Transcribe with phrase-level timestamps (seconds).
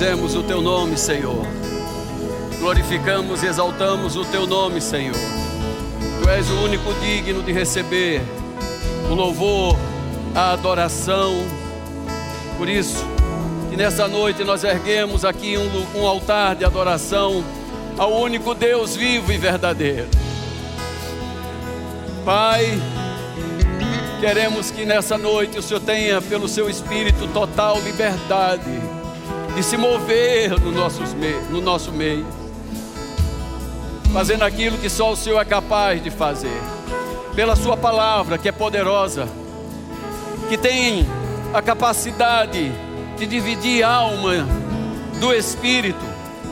[0.00, 1.46] Bendizemos o teu nome, Senhor.
[2.58, 5.14] Glorificamos e exaltamos o teu nome, Senhor.
[5.14, 8.22] Tu és o único digno de receber
[9.10, 9.76] o louvor,
[10.34, 11.44] a adoração.
[12.56, 13.04] Por isso,
[13.68, 17.44] que nessa noite nós erguemos aqui um, um altar de adoração
[17.98, 20.08] ao único Deus vivo e verdadeiro.
[22.24, 22.64] Pai,
[24.18, 28.99] queremos que nessa noite o Senhor tenha, pelo seu Espírito, total liberdade
[29.54, 31.14] de se mover no, nossos
[31.50, 32.26] no nosso meio,
[34.12, 36.60] fazendo aquilo que só o Senhor é capaz de fazer,
[37.34, 39.28] pela Sua palavra que é poderosa,
[40.48, 41.06] que tem
[41.52, 42.72] a capacidade
[43.16, 44.46] de dividir alma
[45.20, 46.04] do espírito,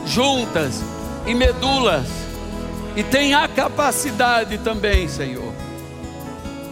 [0.05, 0.81] juntas
[1.25, 2.07] e medulas,
[2.95, 5.53] e tem a capacidade também, Senhor,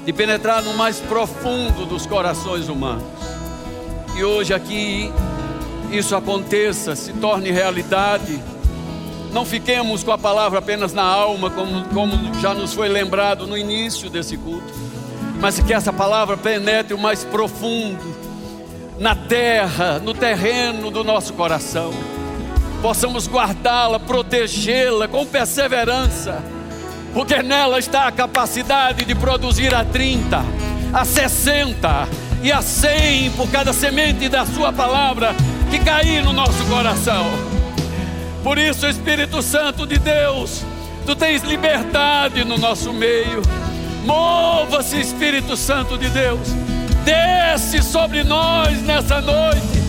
[0.06, 3.04] de penetrar no mais profundo dos corações humanos.
[4.16, 5.12] E hoje aqui
[5.92, 8.40] isso aconteça, se torne realidade.
[9.32, 13.58] Não fiquemos com a palavra apenas na alma, como, como já nos foi lembrado no
[13.58, 14.74] início desse culto,
[15.40, 18.16] mas que essa palavra penetre o mais profundo,
[19.00, 21.92] na terra, no terreno do nosso coração.
[22.82, 26.44] Possamos guardá-la, protegê-la com perseverança,
[27.14, 30.44] porque nela está a capacidade de produzir a 30,
[30.94, 32.08] a 60
[32.42, 35.36] e a 100 por cada semente da Sua palavra
[35.70, 37.26] que cair no nosso coração.
[38.44, 40.64] Por isso, Espírito Santo de Deus,
[41.08, 43.42] Tu tens liberdade no nosso meio.
[44.04, 46.50] Mova-se, Espírito Santo de Deus.
[47.06, 49.80] Desce sobre nós nessa noite.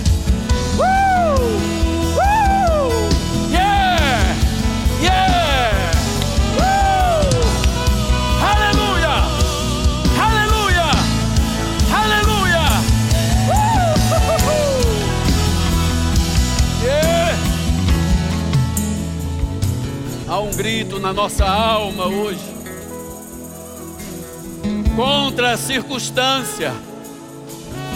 [0.78, 1.07] Uh!
[20.28, 22.58] Há um grito na nossa alma hoje
[24.94, 26.74] contra a circunstância,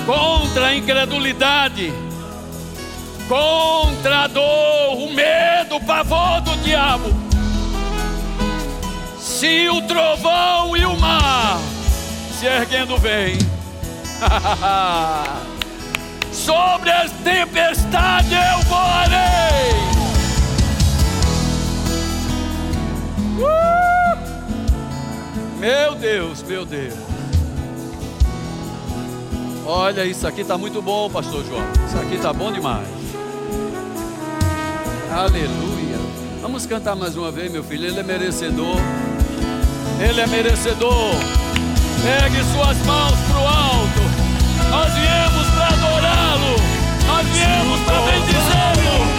[0.07, 1.93] contra a incredulidade,
[3.29, 7.13] contra a dor, o medo, o pavor do diabo.
[9.19, 11.59] Se o trovão e o mar
[12.39, 13.37] se erguendo vem,
[16.33, 19.32] sobre as tempestades eu voarei.
[23.39, 23.63] Uh!
[25.59, 26.95] Meu Deus, meu Deus.
[29.65, 31.63] Olha, isso aqui está muito bom, pastor João.
[31.87, 32.89] Isso aqui está bom demais.
[35.11, 35.99] Aleluia.
[36.41, 37.87] Vamos cantar mais uma vez, meu filho.
[37.87, 38.77] Ele é merecedor.
[40.01, 41.15] Ele é merecedor.
[42.03, 44.03] Pegue suas mãos para o alto.
[44.69, 46.57] Nós viemos para adorá-lo.
[47.07, 49.12] Nós viemos para bendizê-lo.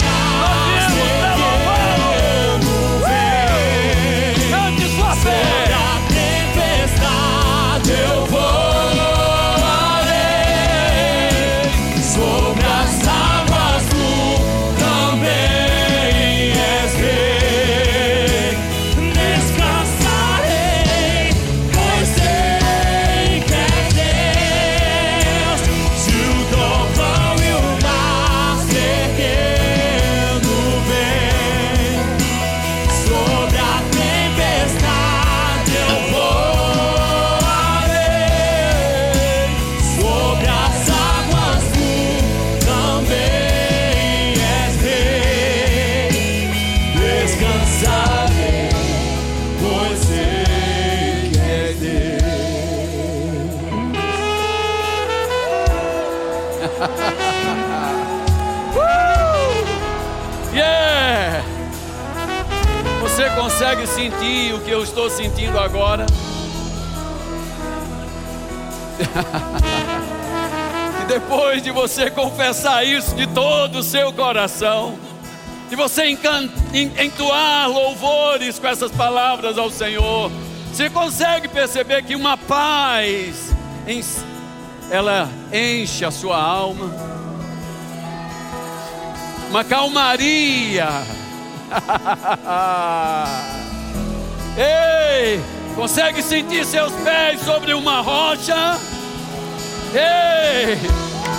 [64.24, 66.06] Sentir o que eu estou sentindo agora?
[71.02, 74.98] e depois de você confessar isso de todo o seu coração,
[75.68, 76.16] de você
[76.98, 80.32] entoar louvores com essas palavras ao Senhor,
[80.72, 83.52] você consegue perceber que uma paz,
[84.90, 86.90] ela enche a sua alma,
[89.50, 90.88] uma calmaria.
[94.56, 95.42] Ei,
[95.74, 98.78] consegue sentir seus pés sobre uma rocha?
[99.92, 100.78] Ei,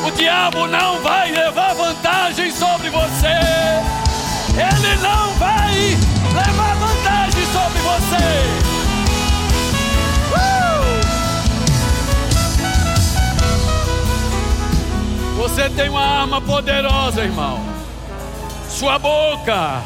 [0.05, 3.39] o diabo não vai levar vantagem sobre você.
[4.51, 5.73] Ele não vai
[6.33, 8.17] levar vantagem sobre você.
[10.33, 10.97] Uh!
[15.37, 17.61] Você tem uma arma poderosa, irmão.
[18.67, 19.81] sua boca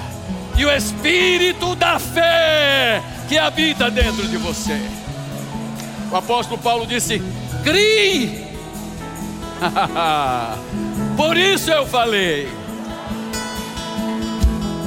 [0.57, 4.81] e o espírito da fé que habita dentro de você.
[6.11, 7.21] O apóstolo Paulo disse:
[7.63, 8.49] crie.
[11.15, 12.49] Por isso eu falei.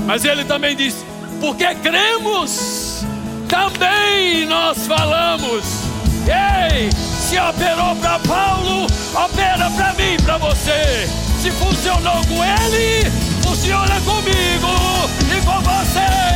[0.04, 1.04] Mas ele também disse:
[1.40, 3.04] porque cremos,
[3.48, 5.64] também nós falamos.
[6.26, 11.08] Ei, se operou para Paulo, opera para mim, para você.
[11.40, 13.08] Se funcionou com ele,
[13.42, 14.68] funciona comigo
[15.36, 16.31] e com você.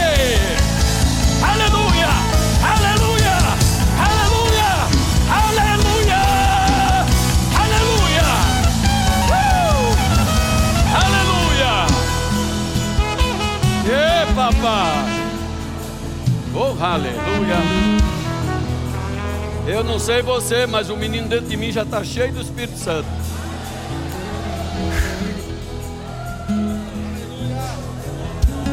[13.88, 15.04] E papai,
[16.52, 17.56] oh aleluia.
[19.64, 22.76] Eu não sei você, mas o menino dentro de mim já está cheio do Espírito
[22.78, 23.06] Santo.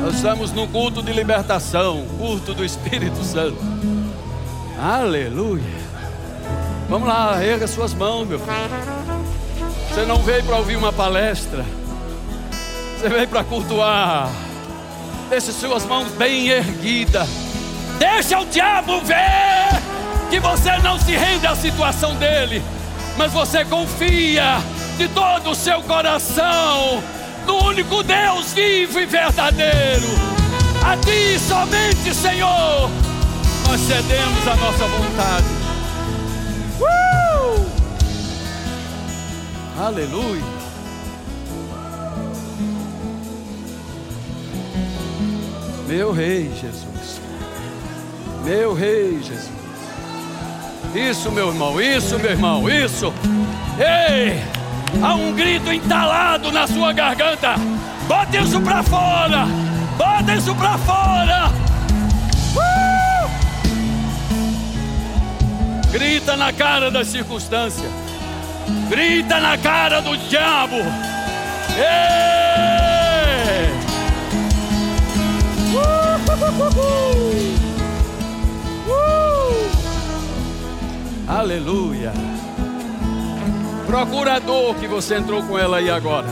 [0.01, 3.57] Nós estamos no culto de libertação, culto do Espírito Santo.
[4.80, 5.63] Aleluia.
[6.89, 8.51] Vamos lá, erga suas mãos, meu filho.
[9.89, 11.63] Você não veio para ouvir uma palestra.
[12.98, 14.30] Você veio para cultuar.
[15.30, 17.28] Deixe suas mãos bem erguidas.
[17.98, 19.70] Deixa o diabo ver
[20.30, 22.62] que você não se rende à situação dele,
[23.18, 24.58] mas você confia
[24.98, 27.02] de todo o seu coração
[27.46, 30.08] no único Deus vivo e verdadeiro.
[30.86, 32.90] A Ti somente, Senhor,
[33.68, 35.46] nós cedemos a nossa vontade.
[36.80, 37.66] Uh!
[39.80, 40.62] Aleluia.
[45.95, 47.22] Meu Rei Jesus,
[48.44, 49.51] meu Rei Jesus.
[50.95, 53.13] Isso, meu irmão, isso, meu irmão, isso.
[53.78, 54.44] Ei!
[55.04, 57.54] Há um grito entalado na sua garganta.
[58.07, 59.45] Bota isso para fora.
[59.95, 61.51] Bota isso para fora.
[62.56, 63.30] Uh!
[65.92, 67.88] Grita na cara da circunstância.
[68.90, 70.78] Grita na cara do diabo.
[71.78, 72.82] Ei!
[76.44, 77.56] Uh!
[78.90, 79.72] Uh!
[81.28, 82.12] Aleluia.
[83.88, 86.28] Procura a dor que você entrou com ela aí agora.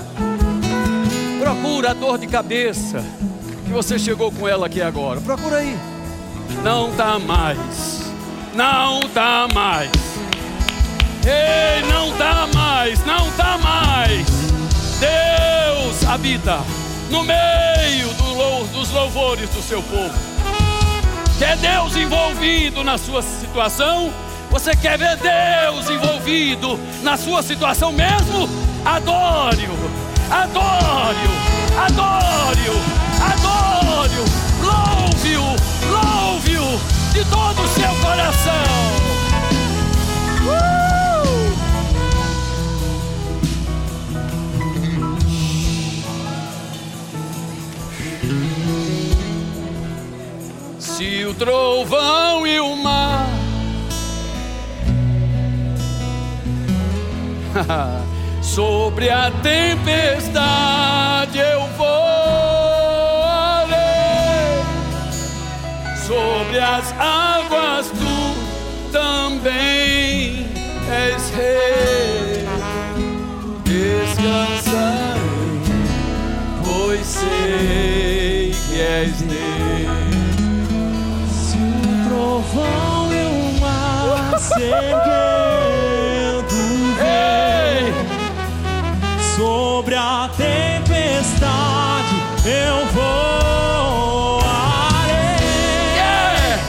[1.40, 3.04] Procura a dor de cabeça
[3.66, 5.22] que você chegou com ela aqui agora.
[5.22, 5.78] Procura aí.
[6.64, 8.02] Não tá mais.
[8.54, 9.92] Não tá mais.
[11.24, 13.06] Ei, não tá mais.
[13.06, 14.28] Não tá mais.
[15.00, 16.60] Deus habita
[17.12, 20.14] no meio do, dos louvores do seu povo.
[21.38, 24.12] Quer Deus envolvido na sua situação?
[24.50, 28.50] Você quer ver Deus envolvido na sua situação mesmo?
[28.86, 29.74] Adore-o,
[30.30, 31.32] adore-o,
[31.78, 32.78] adore-o,
[33.32, 34.26] adore-o,
[34.64, 35.56] louve-o,
[35.92, 36.80] louve-o
[37.12, 38.81] de todo o seu coração.
[58.42, 61.92] Sobre a tempestade eu voarei,
[66.06, 68.36] sobre as águas tu
[68.92, 70.50] também
[70.90, 72.46] és rei.
[73.64, 75.22] Descansarei,
[76.66, 79.40] pois sei que és Deus.
[81.32, 85.32] Se o trovão e o mar seguendo
[90.04, 94.42] a tempestade eu voarei
[95.96, 96.60] Yeah!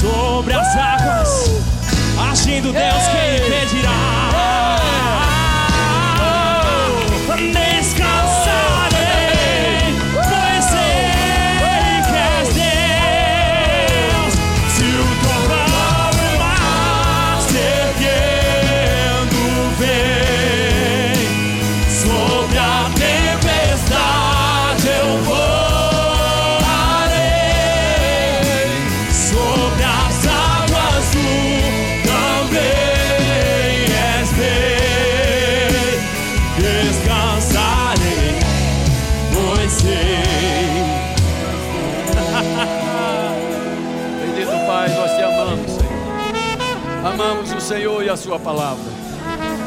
[0.00, 1.62] sobre as águas
[2.28, 3.15] agindo Deus quem
[47.06, 48.84] Amamos o Senhor e a Sua palavra.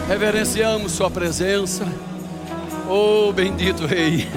[0.10, 1.88] Reverenciamos Sua presença.
[2.89, 4.27] Oh, bendito Rei.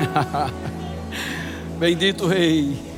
[1.81, 2.92] Bendito Rei.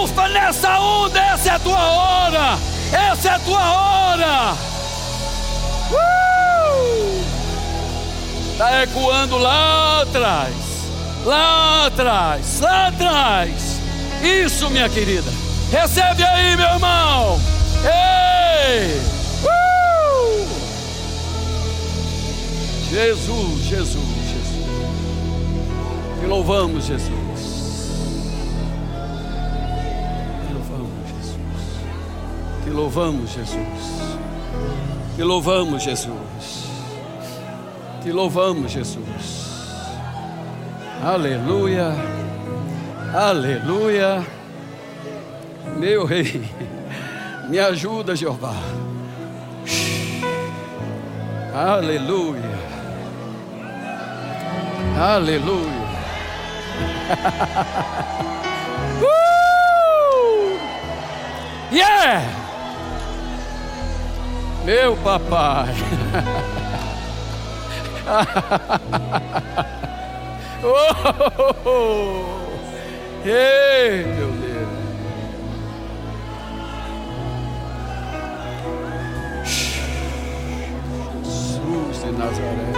[0.00, 2.58] Surfa nessa onda, essa é a tua hora.
[2.92, 4.54] Essa é a tua hora.
[5.90, 7.24] Uh!
[8.56, 10.54] Tá ecoando lá atrás.
[11.24, 13.78] Lá atrás, lá atrás.
[14.22, 15.30] Isso, minha querida.
[15.70, 17.38] Recebe aí, meu irmão.
[17.84, 19.00] Ei!
[19.44, 20.48] Uh!
[22.90, 24.64] Jesus, Jesus, Jesus.
[26.20, 27.29] Te louvamos, Jesus.
[32.70, 34.16] Te louvamos, Jesus.
[35.16, 36.68] Te louvamos, Jesus.
[38.00, 39.88] Te louvamos, Jesus.
[41.02, 41.92] Aleluia.
[43.12, 44.24] Aleluia.
[45.76, 46.48] Meu rei.
[47.48, 48.54] Me ajuda, Jeová.
[51.52, 52.56] Aleluia.
[54.96, 55.90] Aleluia.
[59.02, 59.30] uh!
[61.72, 62.49] Yeah!
[64.64, 65.74] Meu papai.
[70.64, 72.24] oh!
[73.24, 74.68] Ei, meu Deus.
[81.24, 82.69] Jesus de Nazaré.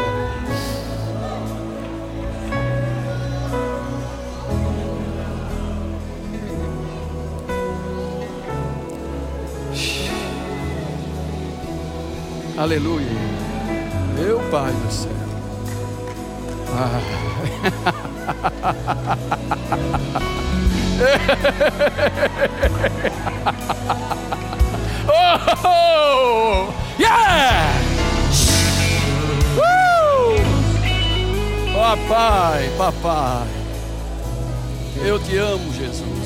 [12.62, 13.08] Aleluia.
[14.14, 15.10] Meu Pai do céu.
[25.64, 27.66] oh, yeah!
[29.58, 30.36] Uh!
[31.74, 33.48] Papai, papai,
[35.04, 36.21] eu te amo, Jesus.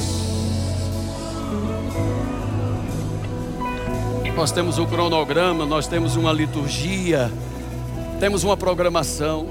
[4.37, 7.33] Nós temos um cronograma, nós temos uma liturgia,
[8.21, 9.49] temos uma programação,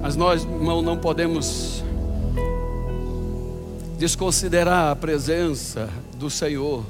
[0.00, 1.82] mas nós, irmão, não podemos
[3.98, 6.84] desconsiderar a presença do Senhor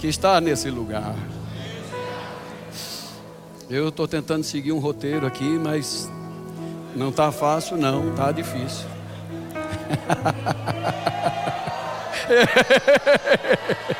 [0.00, 1.14] que está nesse lugar.
[3.70, 6.10] Eu estou tentando seguir um roteiro aqui, mas
[6.96, 8.88] não está fácil, não, está difícil.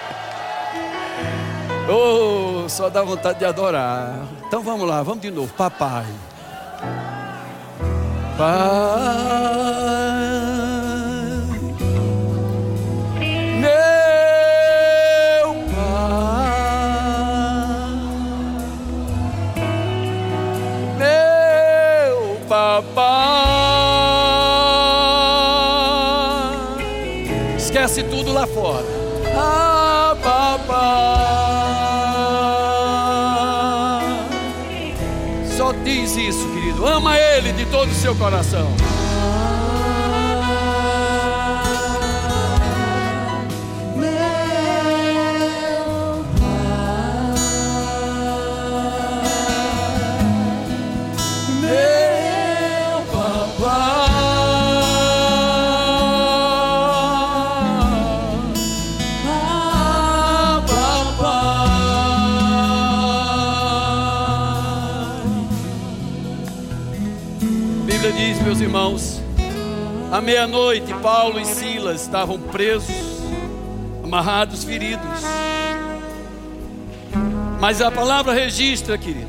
[1.88, 4.26] oh, só dá vontade de adorar.
[4.47, 5.52] Então vamos lá, vamos de novo.
[5.55, 6.07] Papai.
[8.37, 9.75] Pai.
[38.07, 38.86] Seu coração.
[68.47, 69.21] Meus irmãos,
[70.12, 72.95] à meia-noite Paulo e Silas estavam presos,
[74.05, 75.21] amarrados, feridos.
[77.59, 79.26] Mas a palavra registra, querido,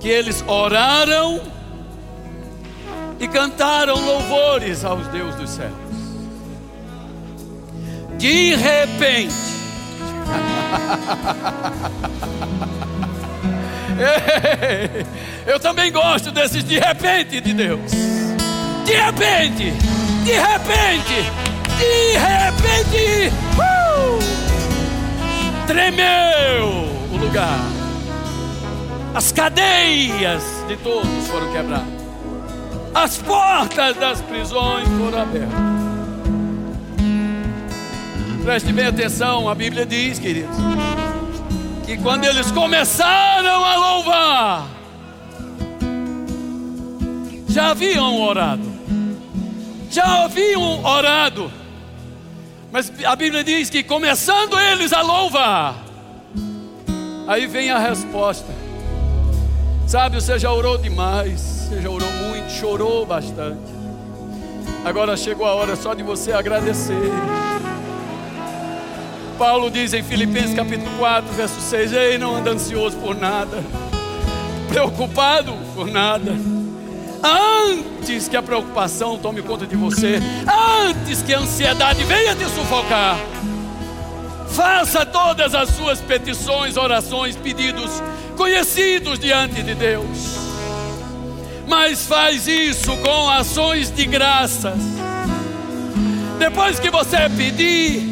[0.00, 1.42] que eles oraram
[3.20, 5.74] e cantaram louvores aos Deus dos céus.
[8.16, 9.34] De repente,
[15.50, 17.90] eu também gosto desses de repente de Deus.
[18.84, 19.72] De repente,
[20.24, 21.30] de repente,
[21.76, 23.34] de repente.
[23.58, 24.40] Uh!
[25.66, 26.66] tremeu
[27.12, 27.58] o lugar.
[29.14, 32.00] As cadeias de todos foram quebradas.
[32.94, 35.70] As portas das prisões foram abertas.
[38.44, 40.56] Preste bem atenção, a Bíblia diz, queridos,
[41.84, 44.79] que quando eles começaram a louvar,
[47.50, 48.62] já haviam orado,
[49.90, 51.50] já haviam orado,
[52.70, 55.74] mas a Bíblia diz que começando eles a louvar,
[57.26, 58.60] aí vem a resposta.
[59.86, 63.80] Sabe, você já orou demais, você já orou muito, chorou bastante.
[64.84, 67.10] Agora chegou a hora só de você agradecer.
[69.36, 73.64] Paulo diz em Filipenses capítulo 4, verso 6: Ei, não anda ansioso por nada,
[74.68, 76.59] preocupado por nada
[77.22, 80.20] antes que a preocupação tome conta de você,
[80.88, 83.18] antes que a ansiedade venha te sufocar.
[84.50, 88.02] Faça todas as suas petições, orações, pedidos
[88.36, 90.38] conhecidos diante de Deus.
[91.68, 94.78] Mas faz isso com ações de graças.
[96.38, 98.02] Depois que você pedir,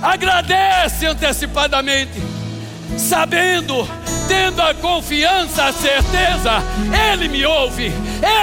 [0.00, 2.20] agradece antecipadamente,
[2.96, 3.86] sabendo
[4.28, 6.62] tendo a confiança, a certeza,
[7.12, 7.92] Ele me ouve,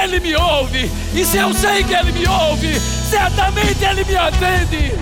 [0.03, 4.93] Ele me ouve, e se eu sei que Ele me ouve, certamente Ele me atende.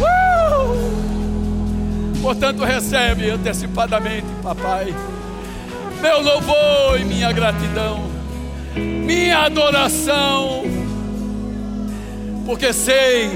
[0.00, 0.94] Uh!
[2.22, 4.94] Portanto, recebe antecipadamente, papai,
[6.00, 8.04] meu louvor e minha gratidão,
[8.74, 10.62] minha adoração,
[12.46, 13.30] porque sei,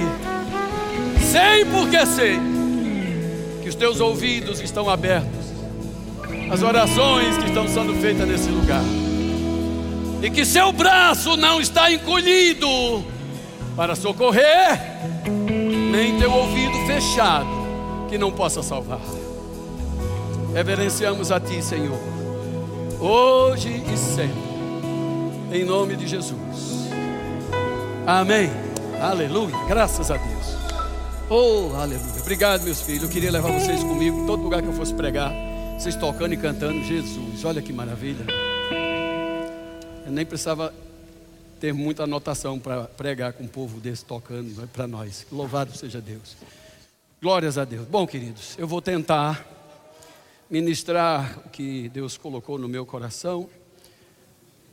[1.21, 2.40] sei porque sei,
[3.79, 5.49] teus ouvidos estão abertos
[6.51, 8.83] as orações que estão sendo feitas nesse lugar.
[10.23, 13.05] E que seu braço não está encolhido
[13.77, 14.81] para socorrer,
[15.93, 17.47] nem teu ouvido fechado
[18.09, 19.01] que não possa salvar.
[20.55, 21.99] Reverenciamos a Ti, Senhor,
[22.99, 24.49] hoje e sempre,
[25.53, 26.88] em nome de Jesus.
[28.07, 28.51] Amém.
[29.01, 29.55] Aleluia.
[29.69, 30.58] Graças a Deus.
[31.31, 32.21] Oh, aleluia.
[32.23, 33.03] Obrigado, meus filhos.
[33.03, 35.31] Eu queria levar vocês comigo em todo lugar que eu fosse pregar.
[35.79, 37.45] Vocês tocando e cantando Jesus.
[37.45, 38.25] Olha que maravilha.
[40.07, 40.73] Eu nem precisava
[41.61, 45.27] ter muita anotação para pregar com um povo desse tocando para nós.
[45.31, 46.35] Louvado seja Deus.
[47.21, 47.87] Glórias a Deus.
[47.87, 49.47] Bom, queridos, eu vou tentar
[50.49, 53.51] ministrar o que Deus colocou no meu coração,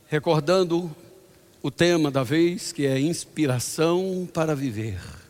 [0.08, 0.90] recordando
[1.62, 5.25] o tema da vez, que é inspiração para viver.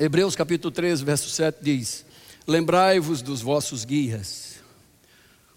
[0.00, 2.06] Hebreus capítulo 13, verso 7 diz:
[2.46, 4.60] Lembrai-vos dos vossos guias,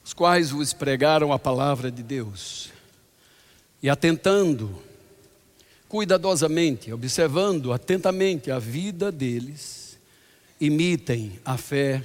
[0.04, 2.72] os quais vos pregaram a palavra de Deus,
[3.84, 4.82] e atentando
[5.88, 10.00] cuidadosamente, observando atentamente a vida deles,
[10.60, 12.04] imitem a fé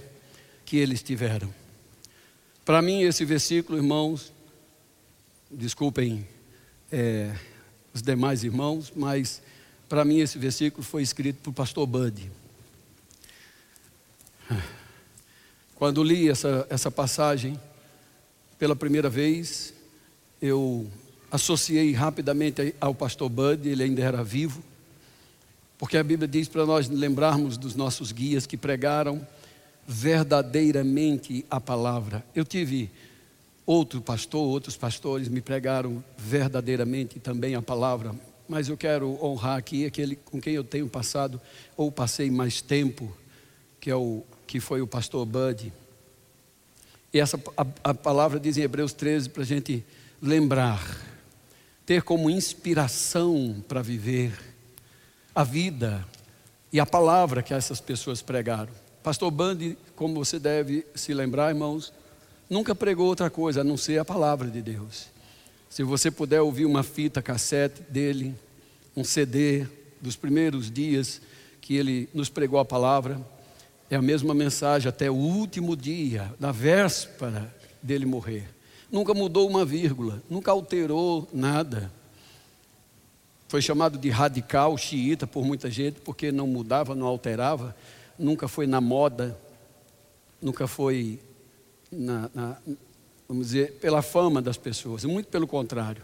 [0.66, 1.52] que eles tiveram.
[2.66, 4.30] Para mim, esse versículo, irmãos,
[5.50, 6.28] desculpem
[6.92, 7.34] é,
[7.94, 9.40] os demais irmãos, mas
[9.88, 12.30] para mim esse versículo foi escrito por pastor Buddy.
[15.74, 17.60] Quando li essa, essa passagem
[18.58, 19.74] pela primeira vez,
[20.40, 20.86] eu
[21.30, 24.62] associei rapidamente ao pastor Bud, ele ainda era vivo,
[25.76, 29.26] porque a Bíblia diz para nós lembrarmos dos nossos guias que pregaram
[29.86, 32.24] verdadeiramente a palavra.
[32.34, 32.90] Eu tive
[33.66, 38.14] outro pastor, outros pastores me pregaram verdadeiramente também a palavra,
[38.48, 41.40] mas eu quero honrar aqui aquele com quem eu tenho passado
[41.76, 43.14] ou passei mais tempo,
[43.80, 45.72] que é o que foi o pastor Bud.
[47.12, 49.84] E essa a, a palavra diz em Hebreus 13 para a gente
[50.20, 51.00] lembrar,
[51.84, 54.38] ter como inspiração para viver
[55.34, 56.06] a vida
[56.72, 58.72] e a palavra que essas pessoas pregaram.
[59.02, 61.92] Pastor Bud, como você deve se lembrar, irmãos,
[62.50, 65.15] nunca pregou outra coisa a não ser a palavra de Deus.
[65.76, 68.34] Se você puder ouvir uma fita cassete dele,
[68.96, 69.66] um CD
[70.00, 71.20] dos primeiros dias
[71.60, 73.20] que ele nos pregou a palavra,
[73.90, 78.48] é a mesma mensagem até o último dia, na véspera dele morrer.
[78.90, 81.92] Nunca mudou uma vírgula, nunca alterou nada.
[83.46, 87.76] Foi chamado de radical xiita por muita gente, porque não mudava, não alterava,
[88.18, 89.38] nunca foi na moda,
[90.40, 91.20] nunca foi
[91.92, 92.56] na, na,
[93.28, 96.02] vamos dizer, pela fama das pessoas, muito pelo contrário.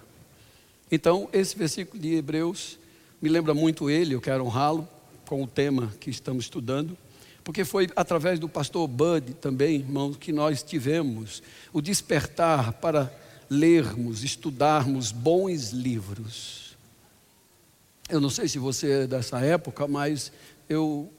[0.90, 2.78] Então, esse versículo de Hebreus
[3.20, 4.88] me lembra muito ele, eu quero honrá-lo
[5.26, 6.96] com o tema que estamos estudando.
[7.44, 13.12] Porque foi através do pastor Bud também, irmãos, que nós tivemos o despertar para
[13.50, 16.76] lermos, estudarmos bons livros.
[18.08, 20.30] Eu não sei se você é dessa época, mas
[20.68, 21.10] eu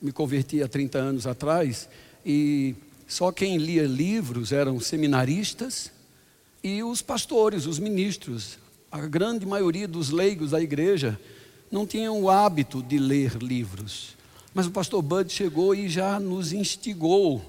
[0.00, 1.88] me converti há 30 anos atrás
[2.24, 2.74] e
[3.10, 5.90] só quem lia livros eram seminaristas
[6.62, 8.56] e os pastores, os ministros.
[8.88, 11.18] A grande maioria dos leigos da igreja
[11.72, 14.16] não tinham o hábito de ler livros.
[14.54, 17.42] Mas o pastor Bud chegou e já nos instigou.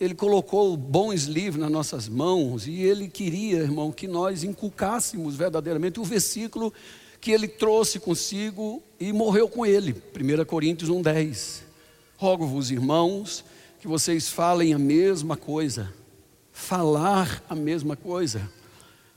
[0.00, 6.00] Ele colocou bons livros nas nossas mãos e ele queria, irmão, que nós inculcássemos verdadeiramente
[6.00, 6.74] o versículo
[7.20, 9.92] que ele trouxe consigo e morreu com ele.
[9.92, 11.60] 1 Coríntios 1,10.
[12.16, 13.44] Rogo-vos, irmãos,
[13.80, 15.92] que vocês falem a mesma coisa,
[16.52, 18.50] falar a mesma coisa.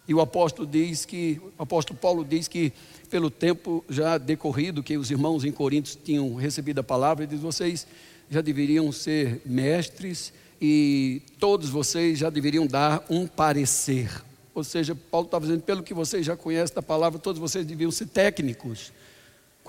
[0.07, 2.73] E o apóstolo diz que, o apóstolo Paulo diz que
[3.09, 7.41] pelo tempo já decorrido que os irmãos em Coríntios tinham recebido a palavra, ele diz:
[7.41, 7.85] vocês
[8.29, 14.23] já deveriam ser mestres e todos vocês já deveriam dar um parecer.
[14.53, 17.91] Ou seja, Paulo estava dizendo, pelo que vocês já conhecem da palavra, todos vocês deviam
[17.91, 18.91] ser técnicos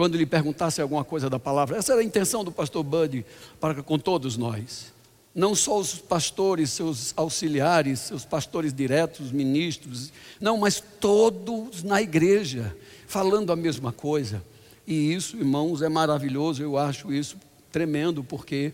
[0.00, 1.76] quando lhe perguntasse alguma coisa da palavra.
[1.76, 3.22] Essa era a intenção do pastor Bud
[3.60, 4.94] para com todos nós.
[5.34, 10.10] Não só os pastores, seus auxiliares, seus pastores diretos, ministros,
[10.40, 12.74] não, mas todos na igreja,
[13.06, 14.42] falando a mesma coisa.
[14.86, 17.36] E isso, irmãos, é maravilhoso, eu acho isso
[17.70, 18.72] tremendo, porque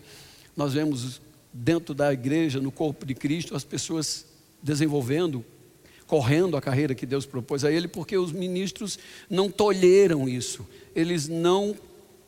[0.55, 1.19] nós vemos
[1.51, 4.25] dentro da igreja, no corpo de Cristo, as pessoas
[4.63, 5.43] desenvolvendo,
[6.07, 8.97] correndo a carreira que Deus propôs a ele, porque os ministros
[9.29, 10.65] não tolheram isso,
[10.95, 11.75] eles não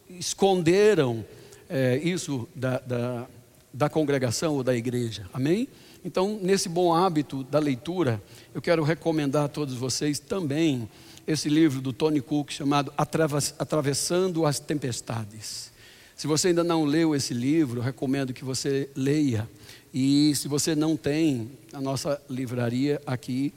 [0.09, 1.25] esconderam
[1.69, 3.27] é, isso da, da,
[3.73, 5.67] da congregação ou da igreja, amém?
[6.03, 8.21] Então, nesse bom hábito da leitura,
[8.53, 10.87] eu quero recomendar a todos vocês também
[11.27, 15.71] esse livro do Tony Cook chamado Atravessando as Tempestades.
[16.15, 19.47] Se você ainda não leu esse livro, recomendo que você leia.
[19.93, 23.53] E se você não tem, a nossa livraria aqui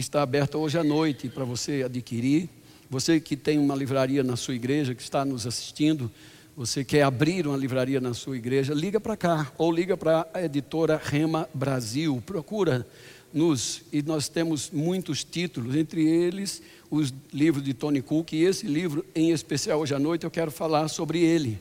[0.00, 2.48] está aberta hoje à noite para você adquirir.
[2.90, 6.10] Você que tem uma livraria na sua igreja, que está nos assistindo,
[6.56, 10.42] você quer abrir uma livraria na sua igreja, liga para cá ou liga para a
[10.42, 12.22] editora Rema Brasil.
[12.24, 12.86] Procura
[13.32, 18.66] nos e nós temos muitos títulos, entre eles os livros de Tony Cook e esse
[18.66, 21.58] livro em especial hoje à noite eu quero falar sobre ele.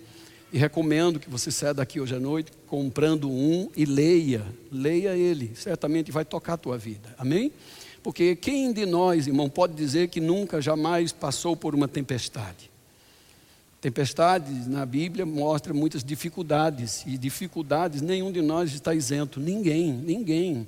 [0.54, 5.52] E recomendo que você saia daqui hoje à noite comprando um e leia, leia ele,
[5.56, 7.14] certamente vai tocar a tua vida.
[7.18, 7.52] Amém?
[8.06, 12.70] Porque quem de nós, irmão, pode dizer que nunca, jamais passou por uma tempestade?
[13.82, 20.68] Tempestades na Bíblia mostra muitas dificuldades, e dificuldades nenhum de nós está isento, ninguém, ninguém.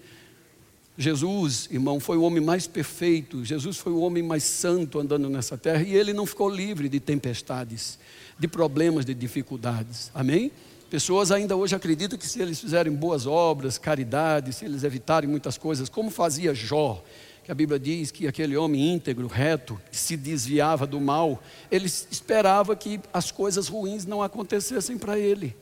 [0.97, 5.55] Jesus, irmão, foi o homem mais perfeito, Jesus foi o homem mais santo andando nessa
[5.55, 7.99] terra, e ele não ficou livre de tempestades,
[8.39, 10.51] de problemas, de dificuldades, amém?
[10.89, 15.55] Pessoas ainda hoje acreditam que se eles fizerem boas obras, caridade, se eles evitarem muitas
[15.55, 17.03] coisas, como fazia Jó,
[17.47, 21.85] que a Bíblia diz que aquele homem íntegro, reto, que se desviava do mal, ele
[21.85, 25.55] esperava que as coisas ruins não acontecessem para ele.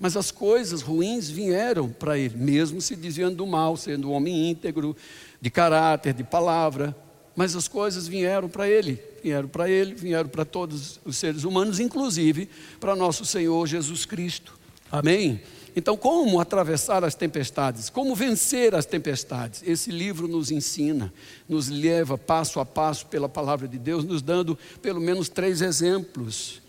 [0.00, 4.48] Mas as coisas ruins vieram para ele, mesmo se desviando do mal, sendo um homem
[4.48, 4.96] íntegro,
[5.38, 6.96] de caráter, de palavra.
[7.36, 11.78] Mas as coisas vieram para ele, vieram para ele, vieram para todos os seres humanos,
[11.78, 12.48] inclusive
[12.80, 14.58] para nosso Senhor Jesus Cristo.
[14.90, 15.42] Amém?
[15.78, 17.88] Então, como atravessar as tempestades?
[17.88, 19.62] Como vencer as tempestades?
[19.64, 21.14] Esse livro nos ensina,
[21.48, 26.60] nos leva passo a passo pela palavra de Deus, nos dando pelo menos três exemplos.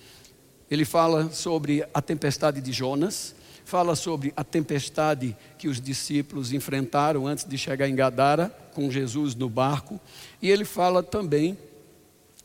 [0.70, 3.34] Ele fala sobre a tempestade de Jonas,
[3.66, 9.34] fala sobre a tempestade que os discípulos enfrentaram antes de chegar em Gadara, com Jesus
[9.34, 10.00] no barco,
[10.40, 11.58] e ele fala também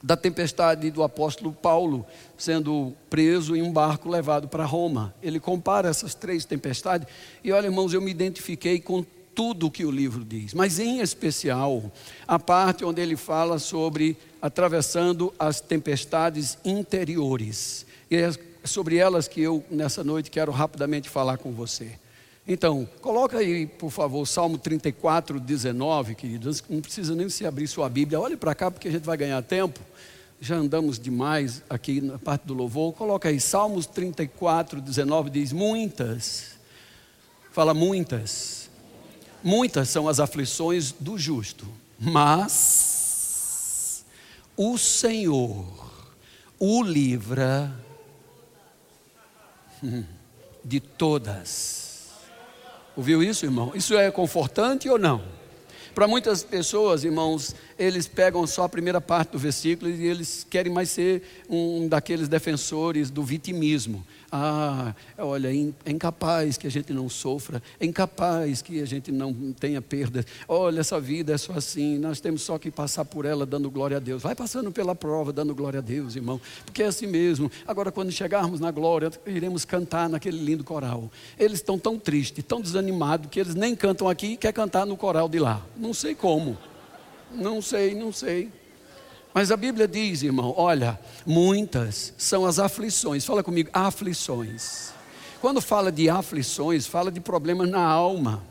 [0.05, 2.05] da tempestade do apóstolo Paulo
[2.37, 5.15] sendo preso em um barco levado para Roma.
[5.23, 7.09] Ele compara essas três tempestades
[7.43, 9.03] e olha, irmãos, eu me identifiquei com
[9.35, 11.91] tudo o que o livro diz, mas em especial
[12.29, 17.87] a parte onde ele fala sobre atravessando as tempestades interiores.
[18.11, 18.31] E é
[18.63, 21.99] sobre elas que eu nessa noite quero rapidamente falar com você.
[22.47, 26.63] Então, coloca aí, por favor, Salmo 34, 19, queridos.
[26.69, 28.21] Não precisa nem se abrir sua Bíblia.
[28.21, 29.81] Olhe para cá, porque a gente vai ganhar tempo.
[30.39, 32.93] Já andamos demais aqui na parte do louvor.
[32.93, 36.59] Coloca aí, Salmos 34, 19 diz: Muitas,
[37.51, 38.69] fala muitas,
[39.43, 41.67] muitas são as aflições do justo,
[41.99, 44.05] mas
[44.55, 45.65] o Senhor
[46.59, 47.75] o livra
[50.63, 51.84] de todas
[52.97, 53.73] Ouviu isso, irmão?
[53.75, 55.23] Isso é confortante ou não?
[55.95, 60.73] Para muitas pessoas, irmãos, eles pegam só a primeira parte do versículo e eles querem
[60.73, 64.05] mais ser um daqueles defensores do vitimismo.
[64.37, 69.33] Ah, olha, é incapaz que a gente não sofra, é incapaz que a gente não
[69.53, 70.27] tenha perdas.
[70.49, 73.97] Olha, essa vida é só assim, nós temos só que passar por ela dando glória
[73.97, 74.25] a Deus.
[74.25, 77.49] Vai passando pela prova dando glória a Deus, irmão, porque é assim mesmo.
[77.65, 81.09] Agora, quando chegarmos na glória, iremos cantar naquele lindo coral.
[81.39, 84.97] Eles estão tão tristes, tão desanimados, que eles nem cantam aqui e quer cantar no
[84.97, 85.65] coral de lá.
[85.77, 86.59] Não sei como.
[87.33, 88.51] Não sei, não sei.
[89.35, 93.25] Mas a Bíblia diz, irmão, olha, muitas são as aflições.
[93.25, 94.93] Fala comigo, aflições.
[95.41, 98.45] Quando fala de aflições, fala de problemas na alma.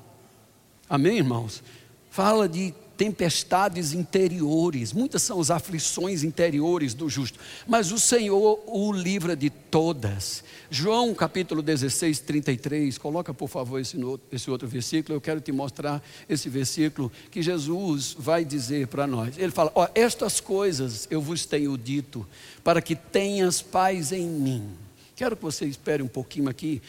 [0.90, 1.64] Amém, irmãos?
[2.12, 7.38] Fala de tempestades interiores, muitas são as aflições interiores do justo,
[7.68, 10.42] mas o Senhor o livra de todas.
[10.72, 13.98] João capítulo 16, 33, coloca por favor esse,
[14.32, 19.38] esse outro versículo, eu quero te mostrar esse versículo que Jesus vai dizer para nós.
[19.38, 22.26] Ele fala: Ó, estas coisas eu vos tenho dito,
[22.64, 24.70] para que tenhas paz em mim.
[25.14, 26.82] Quero que você espere um pouquinho aqui.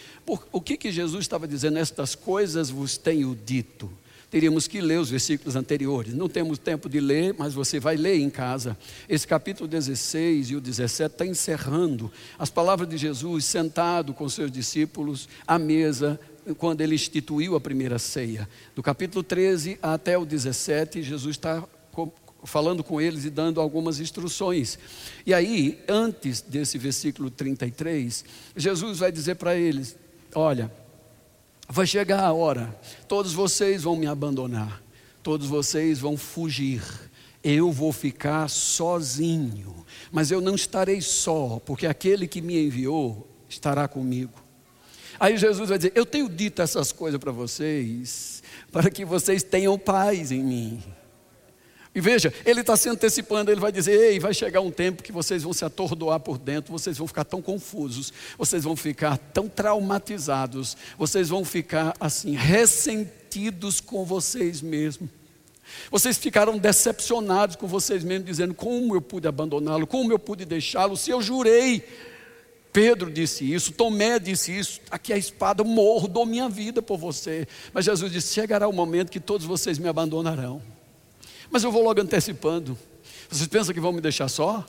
[0.53, 1.77] O que, que Jesus estava dizendo?
[1.77, 3.91] Estas coisas vos tenho dito
[4.35, 6.13] teríamos que ler os versículos anteriores.
[6.13, 8.77] Não temos tempo de ler, mas você vai ler em casa.
[9.09, 14.51] Esse capítulo 16 e o 17 está encerrando as palavras de Jesus sentado com seus
[14.51, 16.19] discípulos à mesa,
[16.59, 18.49] quando ele instituiu a primeira ceia.
[18.75, 21.63] Do capítulo 13 até o 17, Jesus está
[22.43, 24.81] falando com eles e dando algumas instruções.
[25.25, 28.25] E aí, antes desse versículo 33,
[28.57, 29.97] Jesus vai dizer para eles:
[30.35, 30.73] Olha,
[31.69, 34.83] Vai chegar a hora, todos vocês vão me abandonar,
[35.23, 36.83] todos vocês vão fugir,
[37.43, 43.89] eu vou ficar sozinho, mas eu não estarei só, porque aquele que me enviou estará
[43.89, 44.45] comigo.
[45.19, 49.79] Aí Jesus vai dizer: Eu tenho dito essas coisas para vocês, para que vocês tenham
[49.79, 50.83] paz em mim.
[51.95, 55.13] E veja, ele está se antecipando, ele vai dizer: Ei, vai chegar um tempo que
[55.13, 59.49] vocês vão se atordoar por dentro, vocês vão ficar tão confusos, vocês vão ficar tão
[59.49, 65.09] traumatizados, vocês vão ficar assim, ressentidos com vocês mesmos.
[65.91, 70.97] Vocês ficaram decepcionados com vocês mesmos, dizendo: Como eu pude abandoná-lo, como eu pude deixá-lo,
[70.97, 71.85] se eu jurei.
[72.73, 77.47] Pedro disse isso, Tomé disse isso, aqui a espada, morro, dou minha vida por você.
[77.73, 80.61] Mas Jesus disse: Chegará o momento que todos vocês me abandonarão.
[81.55, 82.77] Mas eu vou logo antecipando.
[83.31, 84.67] Vocês pensam que vão me deixar só?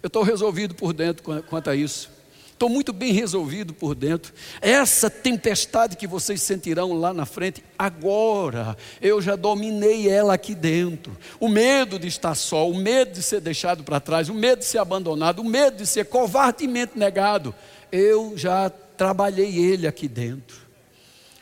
[0.00, 2.08] Eu estou resolvido por dentro quanto a isso.
[2.52, 4.32] Estou muito bem resolvido por dentro.
[4.60, 11.18] Essa tempestade que vocês sentirão lá na frente, agora eu já dominei ela aqui dentro.
[11.40, 14.64] O medo de estar só, o medo de ser deixado para trás, o medo de
[14.64, 17.52] ser abandonado, o medo de ser covardemente negado,
[17.90, 20.56] eu já trabalhei ele aqui dentro.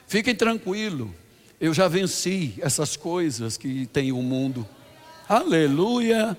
[0.07, 1.11] Fiquem tranquilos,
[1.61, 4.67] eu já venci essas coisas que tem o mundo.
[5.29, 6.37] Aleluia.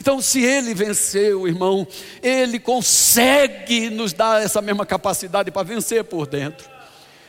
[0.00, 1.86] Então, se ele venceu, irmão,
[2.22, 6.68] ele consegue nos dar essa mesma capacidade para vencer por dentro.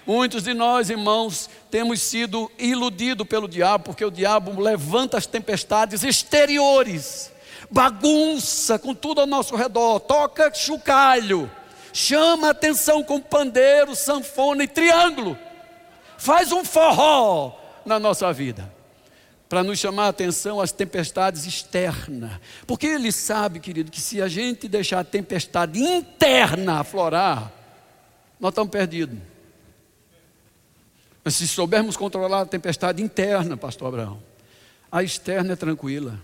[0.05, 6.03] Muitos de nós, irmãos, temos sido iludidos pelo diabo, porque o diabo levanta as tempestades
[6.03, 7.31] exteriores,
[7.71, 11.49] bagunça com tudo ao nosso redor, toca chocalho,
[11.91, 15.35] chama atenção com pandeiro, sanfona e triângulo
[16.25, 18.73] faz um forró na nossa vida,
[19.47, 24.27] para nos chamar a atenção às tempestades externas, porque ele sabe, querido, que se a
[24.27, 27.51] gente deixar a tempestade interna aflorar,
[28.39, 29.19] nós estamos perdidos.
[31.23, 34.21] Mas se soubermos controlar a tempestade interna, pastor Abraão,
[34.91, 36.19] a externa é tranquila.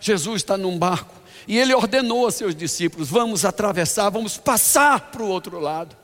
[0.00, 1.14] Jesus está num barco
[1.48, 6.03] e ele ordenou a seus discípulos: vamos atravessar, vamos passar para o outro lado.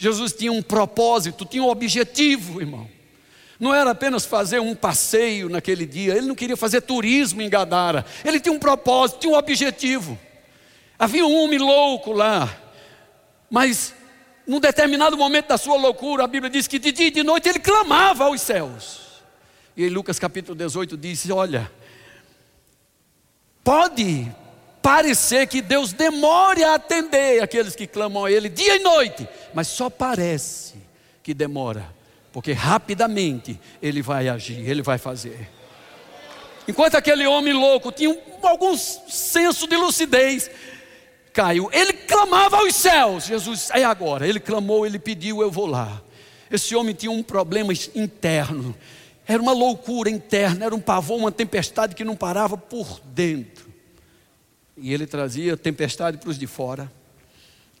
[0.00, 2.88] Jesus tinha um propósito, tinha um objetivo, irmão.
[3.60, 8.06] Não era apenas fazer um passeio naquele dia, ele não queria fazer turismo em Gadara,
[8.24, 10.18] ele tinha um propósito, tinha um objetivo.
[10.98, 12.50] Havia um homem louco lá,
[13.50, 13.94] mas
[14.46, 17.50] num determinado momento da sua loucura, a Bíblia diz que de dia e de noite
[17.50, 19.02] ele clamava aos céus.
[19.76, 21.70] E em Lucas capítulo 18 diz: Olha,
[23.62, 24.34] pode
[24.82, 29.68] parecer que Deus demore a atender aqueles que clamam a Ele dia e noite, mas
[29.68, 30.74] só parece
[31.22, 31.86] que demora,
[32.32, 35.48] porque rapidamente Ele vai agir, Ele vai fazer.
[36.66, 40.50] Enquanto aquele homem louco tinha algum senso de lucidez,
[41.32, 43.24] caiu, ele clamava aos céus.
[43.24, 44.26] Jesus, é agora.
[44.26, 46.00] Ele clamou, ele pediu, eu vou lá.
[46.50, 48.74] Esse homem tinha um problema interno,
[49.26, 53.59] era uma loucura interna, era um pavor, uma tempestade que não parava por dentro.
[54.80, 56.90] E ele trazia tempestade para os de fora.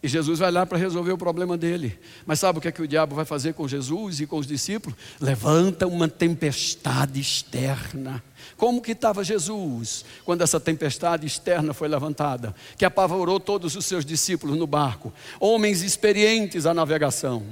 [0.02, 1.98] E Jesus vai lá para resolver o problema dele.
[2.24, 4.46] Mas sabe o que é que o diabo vai fazer com Jesus e com os
[4.46, 4.98] discípulos?
[5.20, 8.22] Levanta uma tempestade externa.
[8.56, 14.04] Como que estava Jesus quando essa tempestade externa foi levantada, que apavorou todos os seus
[14.04, 17.44] discípulos no barco, homens experientes à navegação?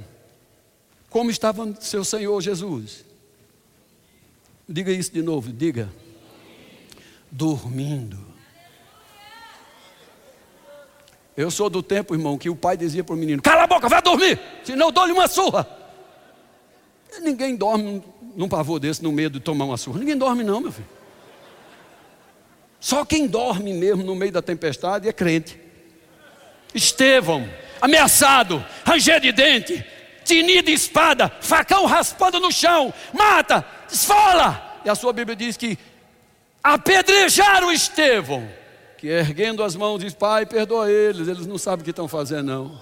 [1.07, 3.05] Como estava seu Senhor Jesus?
[4.67, 5.89] Diga isso de novo, diga.
[7.31, 8.28] Dormindo.
[11.39, 13.87] Eu sou do tempo, irmão, que o pai dizia para o menino: Cala a boca,
[13.87, 15.65] vai dormir, senão eu dou-lhe uma surra.
[17.21, 18.03] Ninguém dorme
[18.35, 19.99] num pavor desse, no medo de tomar uma surra.
[19.99, 20.89] Ninguém dorme, não, meu filho.
[22.77, 25.57] Só quem dorme mesmo no meio da tempestade é crente.
[26.75, 27.49] Estevão,
[27.79, 29.85] ameaçado, ranger de dente,
[30.25, 34.81] tinido de espada, facão raspando no chão, mata, esfola.
[34.83, 35.79] E a sua Bíblia diz que
[36.61, 38.59] apedrejaram Estevão
[38.99, 42.47] que erguendo as mãos diz: Pai, perdoa eles, eles não sabem o que estão fazendo,
[42.47, 42.81] não.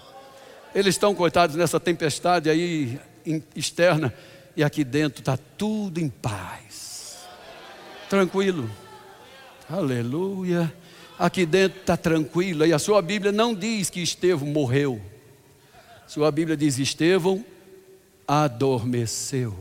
[0.74, 3.00] Eles estão coitados nessa tempestade aí
[3.56, 4.14] externa,
[4.56, 7.18] e aqui dentro está tudo em paz,
[8.10, 8.70] tranquilo,
[9.70, 10.74] aleluia.
[11.20, 15.02] Aqui dentro está tranquilo, e a sua Bíblia não diz que Estevão morreu,
[16.08, 17.46] sua Bíblia diz: Estevão
[18.28, 19.56] adormeceu.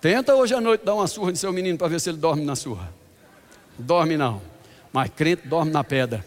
[0.00, 2.44] Tenta hoje à noite dar uma surra no seu menino para ver se ele dorme
[2.44, 2.92] na surra.
[3.78, 4.51] Dorme não.
[4.92, 6.24] Mas crente dorme na pedra.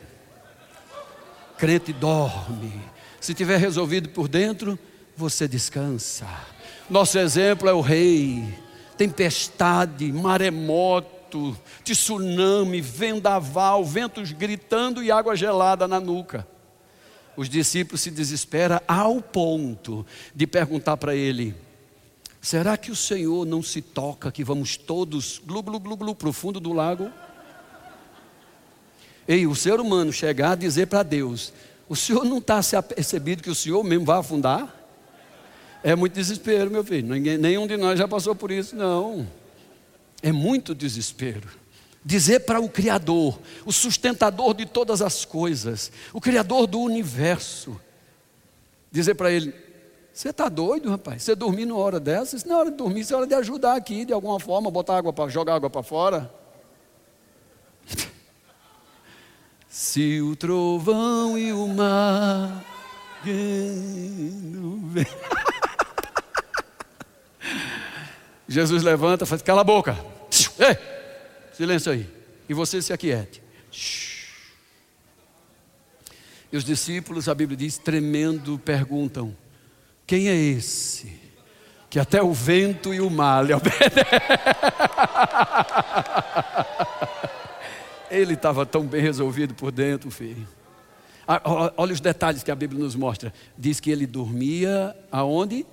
[1.57, 2.81] Crente dorme.
[3.21, 4.77] Se tiver resolvido por dentro,
[5.15, 6.27] você descansa.
[6.89, 8.43] Nosso exemplo é o rei.
[8.97, 16.47] Tempestade, maremoto, tsunami, vendaval, ventos gritando e água gelada na nuca.
[17.35, 21.53] Os discípulos se desesperam ao ponto de perguntar para ele:
[22.41, 26.29] Será que o Senhor não se toca que vamos todos glu glu glu glu para
[26.29, 27.11] o fundo do lago?
[29.27, 31.51] Ei, o ser humano chegar a dizer para Deus:
[31.89, 34.73] O senhor não está se apercebido que o senhor mesmo vai afundar?
[35.83, 37.13] É muito desespero, meu filho.
[37.13, 39.27] Ninguém, nenhum de nós já passou por isso, não.
[40.21, 41.47] É muito desespero.
[42.03, 47.79] Dizer para o Criador, o sustentador de todas as coisas, o Criador do universo,
[48.91, 49.53] dizer para ele:
[50.13, 51.23] Você está doido, rapaz?
[51.23, 52.35] Você dormir numa hora dessa?
[52.35, 54.69] Isso não é hora de dormir, isso é hora de ajudar aqui de alguma forma,
[54.69, 56.31] botar água para jogar água para fora.
[59.77, 62.63] Se o trovão e o mar
[68.47, 69.97] Jesus levanta faz, cala a boca.
[70.59, 70.77] Ei,
[71.51, 72.09] silêncio aí.
[72.47, 73.43] E você se aquiete.
[76.49, 79.35] E os discípulos, a Bíblia diz, tremendo, perguntam:
[80.07, 81.19] Quem é esse?
[81.89, 84.05] Que até o vento e o mar lhe obedecem.
[88.15, 90.47] Ele estava tão bem resolvido por dentro, filho.
[91.75, 93.33] Olha os detalhes que a Bíblia nos mostra.
[93.57, 95.65] Diz que ele dormia aonde?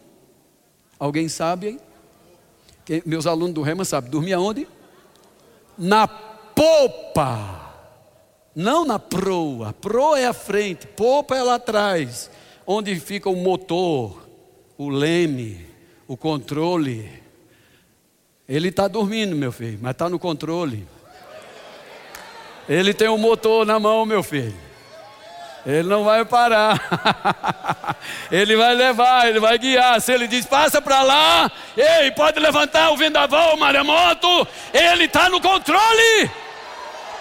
[0.99, 1.79] Alguém sabe?
[2.85, 4.11] Quem, meus alunos do Rema sabem.
[4.11, 4.67] Dormia aonde?
[5.77, 7.75] Na popa.
[8.55, 9.73] Não na proa.
[9.73, 12.31] Proa é a frente, popa é lá atrás.
[12.67, 14.27] Onde fica o motor,
[14.79, 15.67] o leme,
[16.07, 17.11] o controle.
[18.49, 20.87] Ele está dormindo, meu filho, mas está no controle.
[22.69, 24.55] Ele tem um motor na mão, meu filho.
[25.65, 26.81] Ele não vai parar.
[28.31, 30.01] ele vai levar, ele vai guiar.
[30.01, 35.29] Se ele diz, passa para lá, ei, pode levantar o vendaval, o maremoto, ele está
[35.29, 36.31] no controle.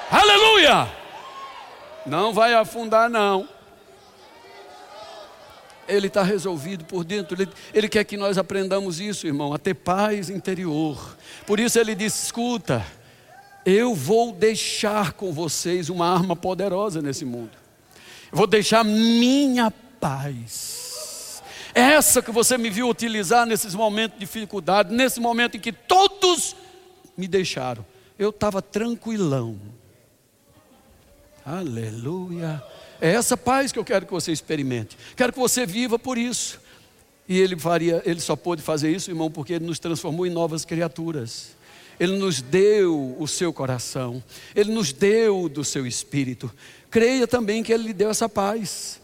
[0.10, 0.90] Aleluia!
[2.06, 3.48] Não vai afundar, não.
[5.88, 7.40] Ele está resolvido por dentro.
[7.40, 11.16] Ele, ele quer que nós aprendamos isso, irmão, a ter paz interior.
[11.46, 12.84] Por isso ele diz: escuta
[13.66, 17.52] eu vou deixar com vocês uma arma poderosa nesse mundo.
[18.32, 21.44] vou deixar minha paz.
[21.74, 26.56] Essa que você me viu utilizar nesses momentos de dificuldade, nesse momento em que todos
[27.16, 27.86] me deixaram.
[28.20, 29.58] Eu estava tranquilão.
[31.46, 32.64] Aleluia.
[33.00, 34.98] É essa paz que eu quero que você experimente.
[35.16, 36.60] Quero que você viva por isso.
[37.28, 40.66] E ele faria, ele só pôde fazer isso, irmão, porque ele nos transformou em novas
[40.66, 41.56] criaturas.
[42.02, 44.24] Ele nos deu o seu coração,
[44.56, 46.52] Ele nos deu do seu espírito.
[46.90, 49.00] Creia também que Ele lhe deu essa paz.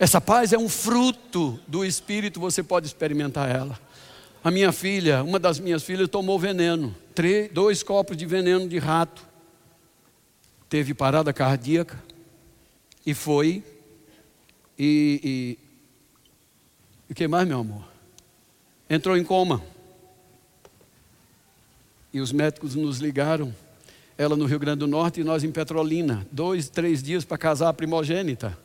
[0.00, 3.78] Essa paz é um fruto do espírito, você pode experimentar ela.
[4.42, 8.78] A minha filha, uma das minhas filhas, tomou veneno, três, dois copos de veneno de
[8.78, 9.22] rato.
[10.70, 12.02] Teve parada cardíaca
[13.04, 13.62] e foi.
[14.78, 15.58] E, e,
[17.10, 17.84] e o que mais, meu amor?
[18.88, 19.62] Entrou em coma.
[22.12, 23.54] E os médicos nos ligaram,
[24.16, 26.26] ela no Rio Grande do Norte e nós em Petrolina.
[26.32, 28.56] Dois, três dias para casar a primogênita.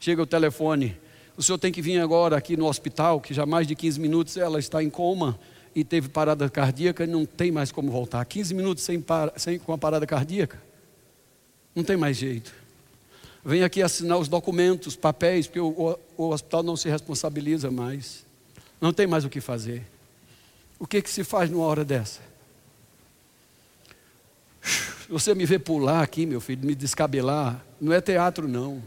[0.00, 0.96] Chega o telefone.
[1.36, 4.36] O senhor tem que vir agora aqui no hospital, que já mais de 15 minutos
[4.36, 5.38] ela está em coma
[5.74, 8.24] e teve parada cardíaca e não tem mais como voltar.
[8.24, 9.04] 15 minutos sem,
[9.36, 10.60] sem, com a parada cardíaca.
[11.74, 12.54] Não tem mais jeito.
[13.44, 18.24] Vem aqui assinar os documentos, papéis, porque o, o, o hospital não se responsabiliza mais.
[18.80, 19.86] Não tem mais o que fazer.
[20.78, 22.20] O que, que se faz numa hora dessa?
[25.08, 27.64] Você me vê pular aqui, meu filho, me descabelar.
[27.80, 28.82] Não é teatro, não.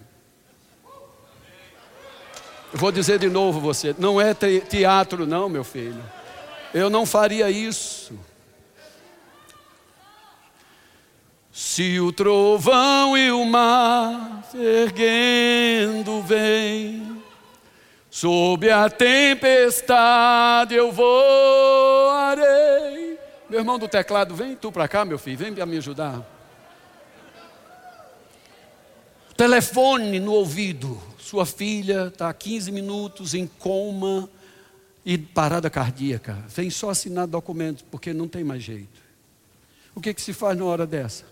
[2.71, 6.03] Eu vou dizer de novo você, não é teatro, não, meu filho.
[6.73, 8.13] Eu não faria isso.
[11.51, 17.21] Se o trovão e o mar erguendo vem,
[18.09, 22.68] sob a tempestade eu voarei.
[23.49, 26.23] Meu irmão do teclado, vem tu para cá, meu filho, vem para me ajudar.
[29.35, 34.29] Telefone no ouvido, sua filha está há 15 minutos em coma
[35.03, 36.37] e parada cardíaca.
[36.47, 39.01] Vem só assinar documentos, porque não tem mais jeito.
[39.95, 41.25] O que, que se faz na hora dessa?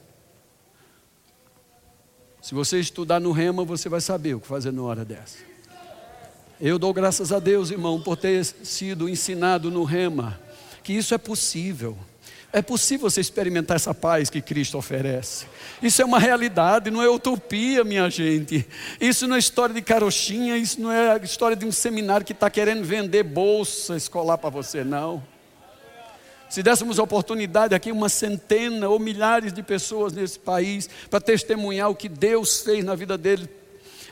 [2.42, 5.38] Se você estudar no rema, você vai saber o que fazer na hora dessa.
[6.60, 10.40] Eu dou graças a Deus, irmão, por ter sido ensinado no rema,
[10.88, 11.98] que isso é possível.
[12.54, 15.46] É possível você experimentar essa paz que Cristo oferece.
[15.84, 18.66] Isso é uma realidade, não é utopia, minha gente.
[18.98, 22.32] Isso não é história de carochinha, isso não é a história de um seminário que
[22.32, 25.22] está querendo vender bolsa escolar para você, não.
[26.50, 31.96] Se dessemos oportunidade aqui, uma centena ou milhares de pessoas nesse país, para testemunhar o
[31.96, 33.50] que Deus fez na vida dele,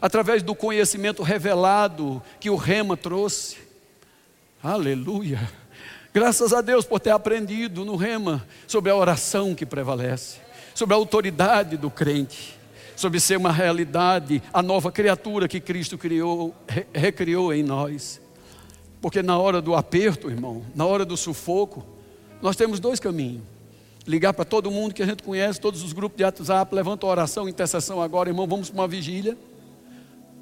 [0.02, 3.60] através do conhecimento revelado que o Rema trouxe.
[4.62, 5.40] Aleluia.
[6.16, 10.38] Graças a Deus por ter aprendido no Rema sobre a oração que prevalece,
[10.74, 12.58] sobre a autoridade do crente,
[12.96, 16.56] sobre ser uma realidade, a nova criatura que Cristo criou,
[16.94, 18.22] recriou em nós.
[19.02, 21.86] Porque na hora do aperto, irmão, na hora do sufoco,
[22.42, 23.44] nós temos dois caminhos.
[24.08, 27.10] Ligar para todo mundo que a gente conhece, todos os grupos de WhatsApp, levanta a
[27.10, 29.38] oração, intercessão agora, irmão, vamos para uma vigília.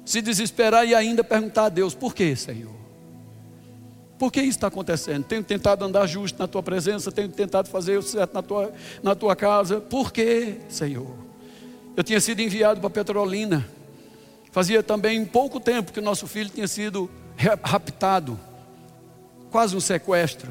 [0.04, 2.83] Se desesperar e ainda perguntar a Deus, por que, Senhor?
[4.24, 5.22] Por que isso está acontecendo?
[5.22, 8.72] Tenho tentado andar justo na tua presença, tenho tentado fazer o certo na tua,
[9.02, 9.82] na tua casa.
[9.82, 11.14] Por que, Senhor?
[11.94, 13.68] Eu tinha sido enviado para Petrolina.
[14.50, 17.10] Fazia também pouco tempo que nosso filho tinha sido
[17.62, 18.40] raptado,
[19.50, 20.50] quase um sequestro.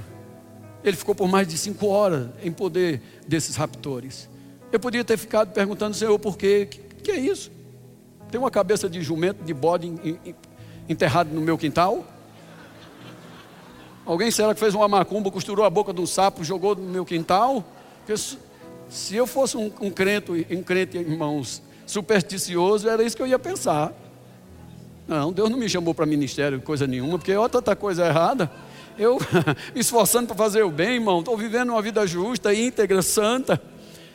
[0.84, 4.30] Ele ficou por mais de cinco horas em poder desses raptores.
[4.71, 6.67] Eu podia ter ficado perguntando, Senhor, por quê?
[6.69, 7.51] Que, que é isso?
[8.30, 9.91] Tem uma cabeça de jumento, de bode
[10.88, 12.12] enterrado no meu quintal?
[14.06, 17.06] Alguém será que fez uma macumba, costurou a boca de um sapo, jogou no meu
[17.06, 17.64] quintal?
[18.06, 18.22] Porque
[18.89, 23.39] se eu fosse um, um crente, um crente, irmãos, supersticioso, era isso que eu ia
[23.39, 23.93] pensar.
[25.08, 28.51] Não, Deus não me chamou para ministério, coisa nenhuma, porque olha tanta coisa errada.
[28.97, 29.18] Eu
[29.74, 33.62] me esforçando para fazer o bem, irmão, estou vivendo uma vida justa, íntegra, santa,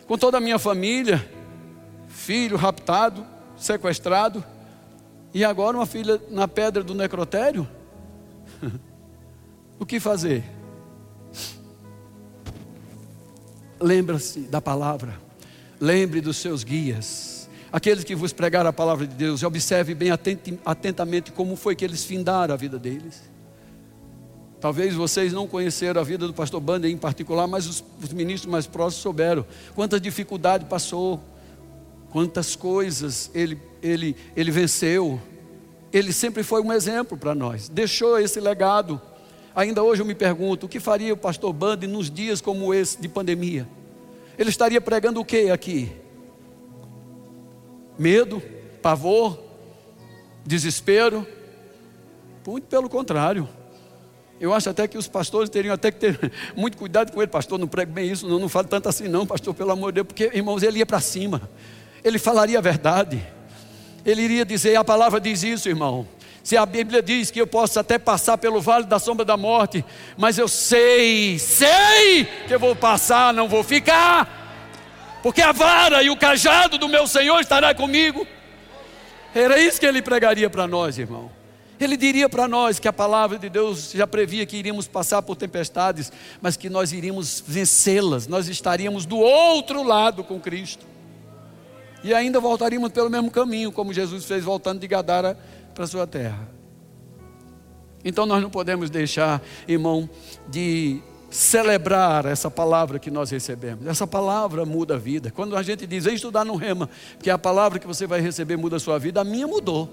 [0.07, 1.26] com toda a minha família,
[2.09, 3.26] filho raptado,
[3.57, 4.45] sequestrado,
[5.34, 7.68] e agora uma filha na pedra do necrotério.
[9.79, 10.45] O que fazer?
[13.81, 15.14] Lembra-se da palavra,
[15.81, 20.11] lembre dos seus guias, aqueles que vos pregaram a palavra de Deus, e observe bem
[20.64, 23.22] atentamente como foi que eles findaram a vida deles.
[24.61, 28.51] Talvez vocês não conheceram a vida do pastor Bander em particular, mas os, os ministros
[28.51, 31.22] mais próximos souberam quantas dificuldades passou,
[32.11, 35.20] quantas coisas ele, ele, ele venceu.
[35.93, 39.01] Ele sempre foi um exemplo para nós, deixou esse legado.
[39.59, 43.00] Ainda hoje eu me pergunto: o que faria o pastor Bande nos dias como esse
[43.00, 43.66] de pandemia?
[44.38, 45.90] Ele estaria pregando o que aqui?
[47.98, 48.40] Medo,
[48.80, 49.36] pavor,
[50.46, 51.26] desespero?
[52.46, 53.48] Muito pelo contrário.
[54.40, 57.59] Eu acho até que os pastores teriam até que ter muito cuidado com ele, pastor.
[57.59, 60.06] Não prego bem isso, não, não falo tanto assim, não, pastor, pelo amor de Deus,
[60.06, 61.50] porque, irmãos, ele ia para cima,
[62.04, 63.20] ele falaria a verdade,
[64.06, 66.06] ele iria dizer: a palavra diz isso, irmão.
[66.49, 69.84] Se a Bíblia diz que eu posso até passar pelo vale da sombra da morte,
[70.16, 76.09] mas eu sei, sei que eu vou passar, não vou ficar, porque a vara e
[76.09, 78.26] o cajado do meu Senhor estará comigo.
[79.34, 81.30] Era isso que ele pregaria para nós, irmão.
[81.78, 85.36] Ele diria para nós que a palavra de Deus já previa que iríamos passar por
[85.36, 90.86] tempestades, mas que nós iríamos vencê-las, nós estaríamos do outro lado com Cristo.
[92.03, 95.36] E ainda voltaríamos pelo mesmo caminho, como Jesus fez voltando de Gadara
[95.79, 96.49] para a sua terra.
[98.05, 100.11] Então nós não podemos deixar, irmão,
[100.49, 101.01] de
[101.31, 103.87] celebrar essa palavra que nós recebemos.
[103.87, 105.31] Essa palavra muda a vida.
[105.31, 108.57] Quando a gente diz, vem estudar no rema, porque a palavra que você vai receber
[108.57, 109.89] muda a sua vida, a minha mudou.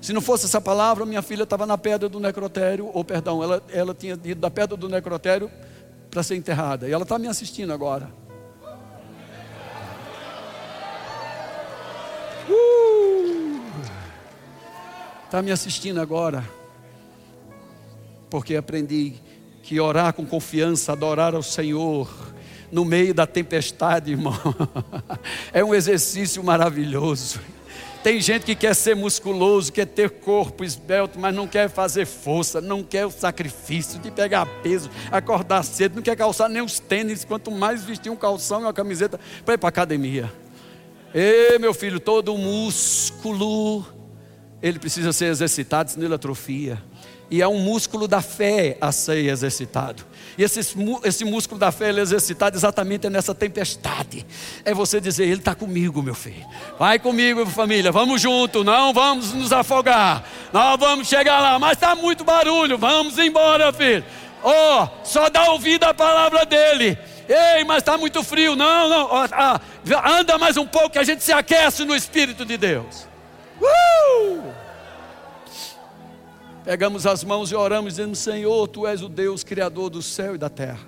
[0.00, 3.62] Se não fosse essa palavra, minha filha estava na pedra do necrotério, ou perdão, ela,
[3.70, 5.50] ela tinha ido da pedra do necrotério
[6.10, 6.88] para ser enterrada.
[6.88, 8.10] E ela está me assistindo agora.
[15.28, 16.42] Está me assistindo agora.
[18.30, 19.12] Porque aprendi
[19.62, 22.08] que orar com confiança, adorar ao Senhor,
[22.72, 24.32] no meio da tempestade, irmão,
[25.52, 27.40] é um exercício maravilhoso.
[28.02, 32.62] Tem gente que quer ser musculoso, quer ter corpo esbelto, mas não quer fazer força,
[32.62, 37.22] não quer o sacrifício de pegar peso, acordar cedo, não quer calçar nem os tênis,
[37.22, 40.32] quanto mais vestir um calção e uma camiseta para ir para a academia.
[41.12, 43.97] Ei, meu filho, todo músculo,
[44.62, 46.82] ele precisa ser exercitado, senão ele atrofia.
[47.30, 50.04] E é um músculo da fé a ser exercitado.
[50.36, 50.60] E esse,
[51.04, 54.26] esse músculo da fé ele é exercitado exatamente nessa tempestade.
[54.64, 56.46] É você dizer, Ele está comigo, meu filho.
[56.78, 57.92] Vai comigo, família.
[57.92, 58.64] Vamos junto.
[58.64, 60.24] Não vamos nos afogar.
[60.52, 61.58] Não vamos chegar lá.
[61.58, 62.78] Mas está muito barulho.
[62.78, 64.04] Vamos embora, filho.
[64.42, 66.96] Oh, só dá ouvido à palavra dele.
[67.28, 68.56] Ei, mas está muito frio.
[68.56, 69.08] Não, não.
[69.32, 69.60] Ah,
[70.06, 73.08] anda mais um pouco que a gente se aquece no Espírito de Deus.
[73.60, 74.52] Uh!
[76.64, 80.38] Pegamos as mãos e oramos, dizendo: Senhor, tu és o Deus criador do céu e
[80.38, 80.86] da terra.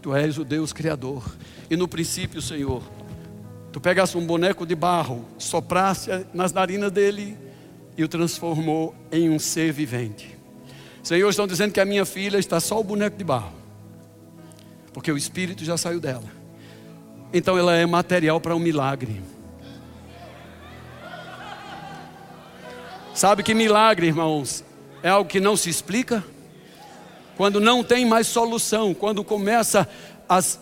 [0.00, 1.24] Tu és o Deus criador.
[1.68, 2.82] E no princípio, Senhor,
[3.72, 7.36] tu pegaste um boneco de barro, sopraste nas narinas dele
[7.96, 10.36] e o transformou em um ser vivente.
[11.02, 13.52] Senhor, estão dizendo que a minha filha está só o boneco de barro,
[14.92, 16.24] porque o espírito já saiu dela.
[17.32, 19.20] Então ela é material para um milagre.
[23.16, 24.62] Sabe que milagre, irmãos,
[25.02, 26.22] é algo que não se explica?
[27.34, 29.88] Quando não tem mais solução, quando começa
[30.28, 30.60] as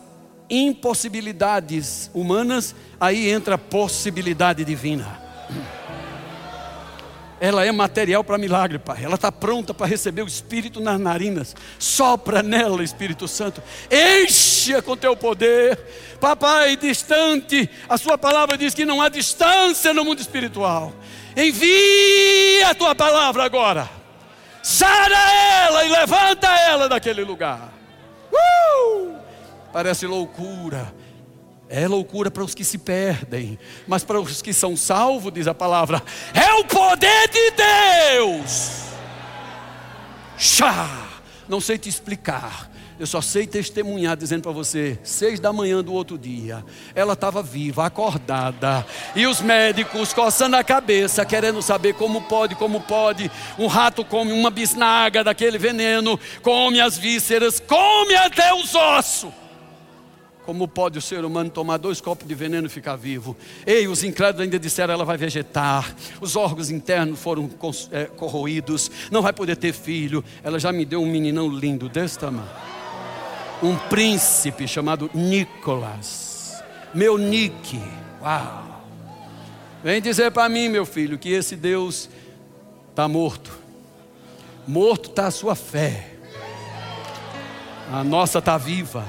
[0.49, 5.21] impossibilidades humanas, aí entra a possibilidade divina.
[7.45, 9.05] Ela é material para milagre, Pai.
[9.05, 11.55] Ela está pronta para receber o Espírito nas narinas.
[11.79, 13.63] Sopra nela, Espírito Santo.
[13.91, 15.79] Enche-a com teu poder.
[16.19, 20.95] Papai, distante, a Sua palavra diz que não há distância no mundo espiritual.
[21.37, 23.91] Envia a tua palavra agora.
[24.63, 25.31] Sara
[25.67, 27.71] ela e levanta ela daquele lugar.
[28.33, 29.17] Uh!
[29.71, 30.95] Parece loucura.
[31.69, 35.55] É loucura para os que se perdem, mas para os que são salvos, diz a
[35.55, 36.03] palavra,
[36.35, 38.85] é o poder de Deus.
[40.37, 41.09] Chá!
[41.49, 45.93] Não sei te explicar, eu só sei testemunhar dizendo para você, seis da manhã do
[45.93, 48.87] outro dia, ela estava viva, acordada,
[49.17, 53.31] e os médicos coçando a cabeça, querendo saber como pode, como pode.
[53.59, 59.44] Um rato come uma bisnaga daquele veneno, come as vísceras, come até os ossos.
[60.45, 63.37] Como pode o ser humano tomar dois copos de veneno e ficar vivo?
[63.67, 67.49] Ei, os incrédulos ainda disseram ela vai vegetar, os órgãos internos foram
[67.91, 70.23] é, corroídos, não vai poder ter filho.
[70.43, 72.49] Ela já me deu um meninão lindo desse tamanho
[73.65, 76.63] um príncipe chamado Nicolas.
[76.93, 77.81] Meu Nick.
[78.21, 78.83] Uau!
[79.83, 82.09] Vem dizer para mim, meu filho, que esse Deus
[82.91, 83.51] está morto.
[84.67, 86.11] Morto está a sua fé.
[87.91, 89.05] A nossa está viva.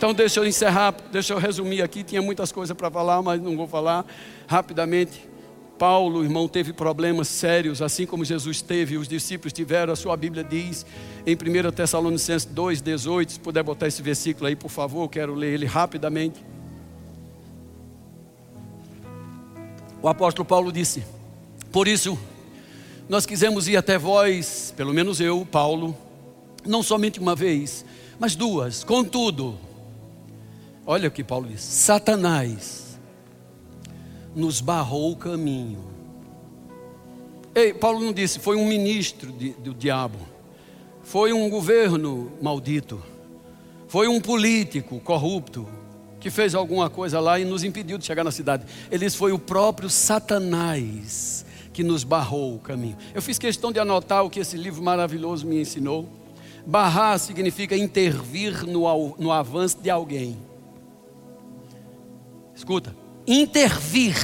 [0.00, 2.02] Então deixa eu encerrar, deixa eu resumir aqui.
[2.02, 4.06] Tinha muitas coisas para falar, mas não vou falar
[4.46, 5.28] rapidamente.
[5.78, 10.42] Paulo, irmão, teve problemas sérios, assim como Jesus teve, os discípulos tiveram, a sua Bíblia
[10.42, 10.86] diz
[11.26, 15.66] em 1 Tessalonicenses 2,18, se puder botar esse versículo aí, por favor, quero ler ele
[15.66, 16.42] rapidamente.
[20.00, 21.04] O apóstolo Paulo disse:
[21.70, 22.18] Por isso,
[23.06, 25.94] nós quisemos ir até vós, pelo menos eu, Paulo,
[26.66, 27.84] não somente uma vez,
[28.18, 29.58] mas duas, contudo,
[30.86, 32.98] olha o que Paulo diz: Satanás
[34.34, 35.90] nos barrou o caminho.
[37.54, 40.18] Ei, Paulo não disse, foi um ministro de, do diabo,
[41.02, 43.02] foi um governo maldito,
[43.88, 45.66] foi um político corrupto
[46.20, 48.64] que fez alguma coisa lá e nos impediu de chegar na cidade.
[48.90, 52.96] Ele disse, foi o próprio Satanás que nos barrou o caminho.
[53.14, 56.08] Eu fiz questão de anotar o que esse livro maravilhoso me ensinou.
[56.66, 60.36] Barrar significa intervir no, no avanço de alguém.
[62.60, 62.94] Escuta,
[63.26, 64.14] intervir,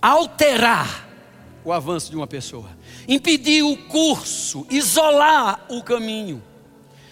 [0.00, 1.06] alterar
[1.62, 2.70] o avanço de uma pessoa,
[3.06, 6.42] impedir o curso, isolar o caminho.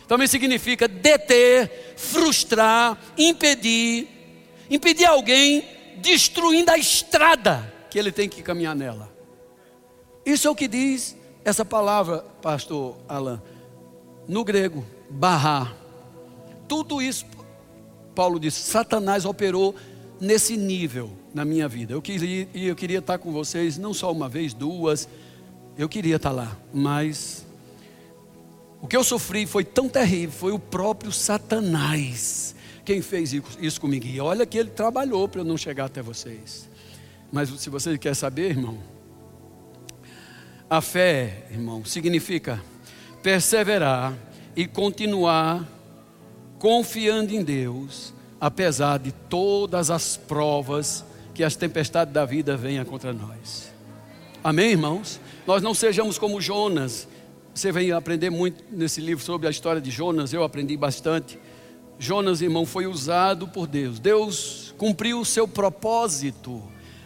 [0.09, 4.09] Também significa deter, frustrar, impedir,
[4.71, 9.15] impedir alguém destruindo a estrada que ele tem que caminhar nela.
[10.25, 13.39] Isso é o que diz essa palavra, pastor Alain,
[14.27, 15.77] no grego, barrar.
[16.67, 17.27] Tudo isso
[18.15, 19.75] Paulo diz: Satanás operou
[20.21, 21.93] nesse nível na minha vida.
[21.93, 25.09] Eu queria, eu queria estar com vocês não só uma vez, duas,
[25.77, 27.45] eu queria estar lá, mas
[28.81, 32.55] o que eu sofri foi tão terrível, foi o próprio Satanás
[32.85, 34.07] quem fez isso comigo.
[34.07, 36.69] E olha que ele trabalhou para eu não chegar até vocês.
[37.33, 38.79] Mas se você quer saber, irmão,
[40.69, 42.63] a fé, irmão, significa
[43.23, 44.15] perseverar
[44.55, 45.67] e continuar
[46.65, 51.05] confiando em Deus, apesar de todas as provas
[51.35, 53.71] que as tempestades da vida venham contra nós.
[54.43, 55.21] Amém, irmãos?
[55.47, 57.07] Nós não sejamos como Jonas.
[57.55, 61.39] Você vem aprender muito nesse livro sobre a história de Jonas, eu aprendi bastante.
[61.99, 63.99] Jonas, irmão, foi usado por Deus.
[63.99, 66.63] Deus cumpriu o seu propósito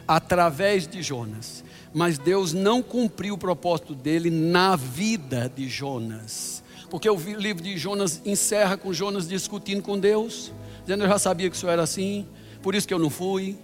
[0.06, 1.64] através de Jonas.
[1.92, 6.57] Mas Deus não cumpriu o propósito dele na vida de Jonas.
[6.90, 11.50] Porque o livro de Jonas encerra com Jonas discutindo com Deus, dizendo: Eu já sabia
[11.50, 12.26] que isso era assim,
[12.62, 13.56] por isso que eu não fui.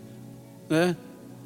[0.68, 0.96] Né?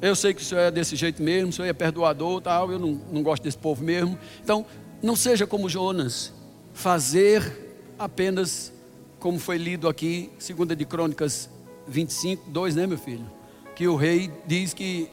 [0.01, 2.79] Eu sei que o senhor é desse jeito mesmo, o senhor é perdoador, tal, eu
[2.79, 4.17] não, não gosto desse povo mesmo.
[4.41, 4.65] Então,
[5.01, 6.33] não seja como Jonas,
[6.73, 8.71] fazer apenas
[9.19, 11.49] como foi lido aqui, segunda de Crônicas
[11.87, 13.39] 25, 2, né, meu filho?
[13.79, 15.09] que o rei diz que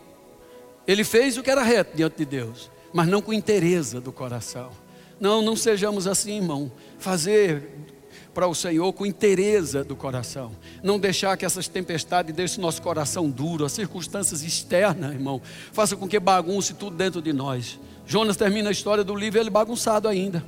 [0.89, 4.73] ele fez o que era reto diante de Deus, mas não com interesse do coração.
[5.19, 6.71] Não, não sejamos assim, irmão.
[6.99, 7.63] Fazer
[8.37, 10.53] para o Senhor com interesse do coração.
[10.83, 15.41] Não deixar que essas tempestades deixem nosso coração duro, as circunstâncias externas, irmão,
[15.73, 17.81] faça com que bagunce tudo dentro de nós.
[18.07, 20.45] Jonas termina a história do livro ele bagunçado ainda.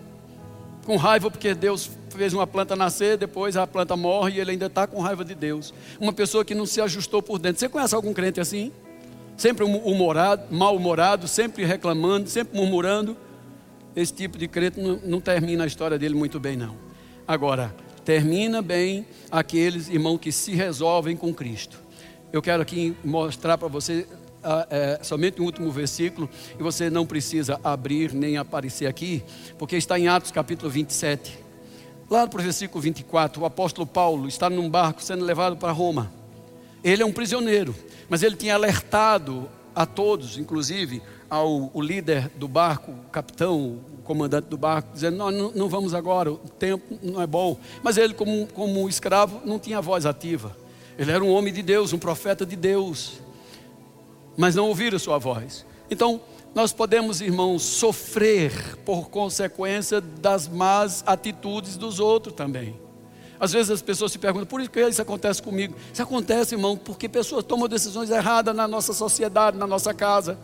[0.85, 4.67] Com raiva porque Deus fez uma planta nascer, depois a planta morre e ele ainda
[4.67, 5.73] está com raiva de Deus.
[5.99, 7.59] Uma pessoa que não se ajustou por dentro.
[7.59, 8.71] Você conhece algum crente assim?
[9.35, 13.17] Sempre humorado, mal-humorado, sempre reclamando, sempre murmurando.
[13.95, 16.77] Esse tipo de crente não, não termina a história dele muito bem, não.
[17.27, 17.75] Agora,
[18.05, 21.79] termina bem aqueles irmãos que se resolvem com Cristo.
[22.33, 24.07] Eu quero aqui mostrar para você
[24.71, 26.29] é, somente um último versículo,
[26.59, 29.23] e você não precisa abrir nem aparecer aqui,
[29.59, 31.39] porque está em Atos capítulo 27.
[32.11, 36.11] Lá no versículo 24, o apóstolo Paulo está num barco sendo levado para Roma.
[36.83, 37.75] Ele é um prisioneiro,
[38.09, 44.03] mas ele tinha alertado a todos, inclusive ao o líder do barco, o capitão, o
[44.03, 47.59] comandante do barco, dizendo: não, não, não vamos agora, o tempo não é bom.
[47.83, 50.57] Mas ele, como, como escravo, não tinha voz ativa.
[50.99, 53.21] Ele era um homem de Deus, um profeta de Deus,
[54.37, 55.65] mas não ouviram sua voz.
[55.91, 56.21] Então,
[56.55, 62.75] nós podemos, irmãos, sofrer por consequência das más atitudes dos outros também.
[63.41, 65.75] Às vezes as pessoas se perguntam, por que isso acontece comigo?
[65.93, 70.37] Isso acontece, irmão, porque pessoas tomam decisões erradas na nossa sociedade, na nossa casa.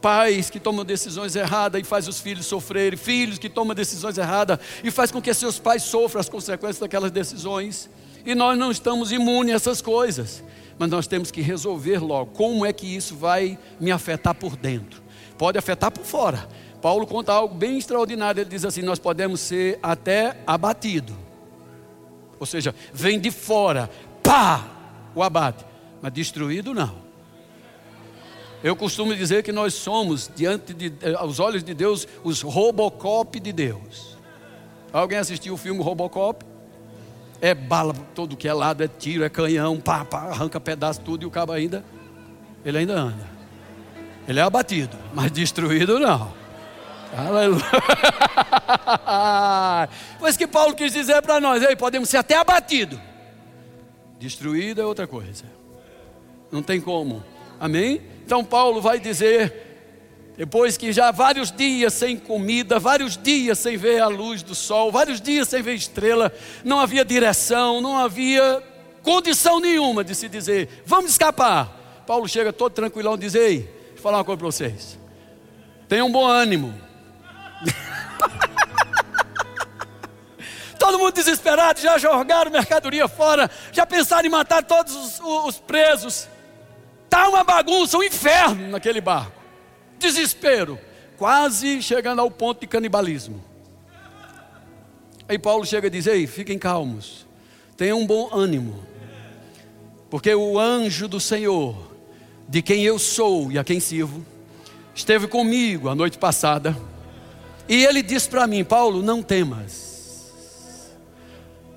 [0.00, 4.58] Pais que tomam decisões erradas e fazem os filhos sofrerem, filhos que tomam decisões erradas
[4.82, 7.90] e faz com que seus pais sofram as consequências daquelas decisões.
[8.24, 10.44] E nós não estamos imunes a essas coisas,
[10.78, 15.08] mas nós temos que resolver logo como é que isso vai me afetar por dentro
[15.38, 16.46] pode afetar por fora.
[16.82, 18.40] Paulo conta algo bem extraordinário.
[18.40, 21.16] Ele diz assim: Nós podemos ser até abatido.
[22.38, 23.88] Ou seja, vem de fora,
[24.22, 24.64] pá,
[25.14, 25.64] o abate,
[26.02, 27.07] mas destruído não.
[28.62, 33.38] Eu costumo dizer que nós somos, diante de, eh, aos olhos de Deus, os Robocop
[33.38, 34.16] de Deus.
[34.92, 36.44] Alguém assistiu o filme Robocop?
[37.40, 41.22] É bala todo que é lado, é tiro, é canhão, pá, pá, arranca pedaço tudo
[41.22, 41.84] e o cabo ainda,
[42.64, 43.28] ele ainda anda.
[44.26, 46.32] Ele é abatido, mas destruído não.
[47.16, 47.62] Aleluia.
[50.18, 53.00] Pois que Paulo quis dizer para nós, ei, podemos ser até abatido.
[54.18, 55.44] Destruído é outra coisa.
[56.50, 57.22] Não tem como.
[57.60, 58.00] Amém?
[58.28, 59.54] Então Paulo vai dizer,
[60.36, 64.92] depois que já vários dias sem comida, vários dias sem ver a luz do sol,
[64.92, 66.30] vários dias sem ver estrela,
[66.62, 68.62] não havia direção, não havia
[69.02, 72.02] condição nenhuma de se dizer, vamos escapar.
[72.06, 74.98] Paulo chega todo tranquilão e diz, ei, Vou falar uma coisa para vocês.
[75.88, 76.78] Tenham um bom ânimo.
[80.78, 86.28] Todo mundo desesperado, já jogaram mercadoria fora, já pensaram em matar todos os, os presos.
[87.08, 89.40] Está uma bagunça, um inferno naquele barco.
[89.98, 90.78] Desespero,
[91.16, 93.42] quase chegando ao ponto de canibalismo.
[95.26, 97.26] Aí Paulo chega e diz: Ei, fiquem calmos,
[97.78, 98.86] tenham um bom ânimo,
[100.10, 101.88] porque o anjo do Senhor
[102.46, 104.24] de quem eu sou e a quem sirvo,
[104.94, 106.76] esteve comigo a noite passada,
[107.66, 109.88] e ele disse para mim: Paulo, não temas.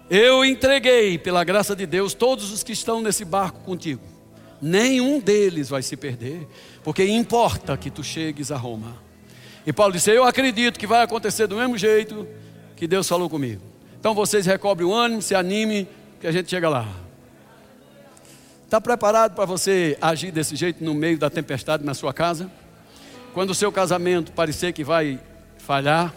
[0.10, 4.11] Eu entreguei, pela graça de Deus, todos os que estão nesse barco contigo.
[4.62, 6.48] Nenhum deles vai se perder,
[6.84, 8.96] porque importa que tu chegues a Roma.
[9.66, 12.28] E Paulo disse: Eu acredito que vai acontecer do mesmo jeito
[12.76, 13.62] que Deus falou comigo.
[14.00, 15.88] Então vocês recobrem o ânimo, se anime,
[16.20, 16.88] que a gente chega lá.
[18.66, 22.50] Está preparado para você agir desse jeito no meio da tempestade na sua casa?
[23.34, 25.20] Quando o seu casamento parecer que vai
[25.58, 26.14] falhar,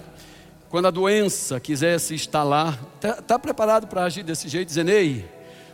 [0.68, 5.24] quando a doença quiser se instalar, está tá preparado para agir desse jeito, dizendo: Ei,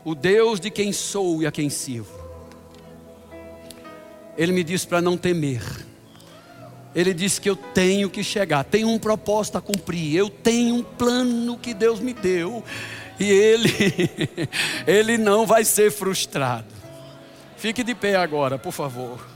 [0.04, 2.19] o Deus de quem sou e a quem sirvo.
[4.40, 5.60] Ele me disse para não temer.
[6.94, 10.82] Ele disse que eu tenho que chegar, tenho um propósito a cumprir, eu tenho um
[10.82, 12.64] plano que Deus me deu
[13.18, 13.68] e ele
[14.88, 16.64] ele não vai ser frustrado.
[17.58, 19.28] Fique de pé agora, por favor.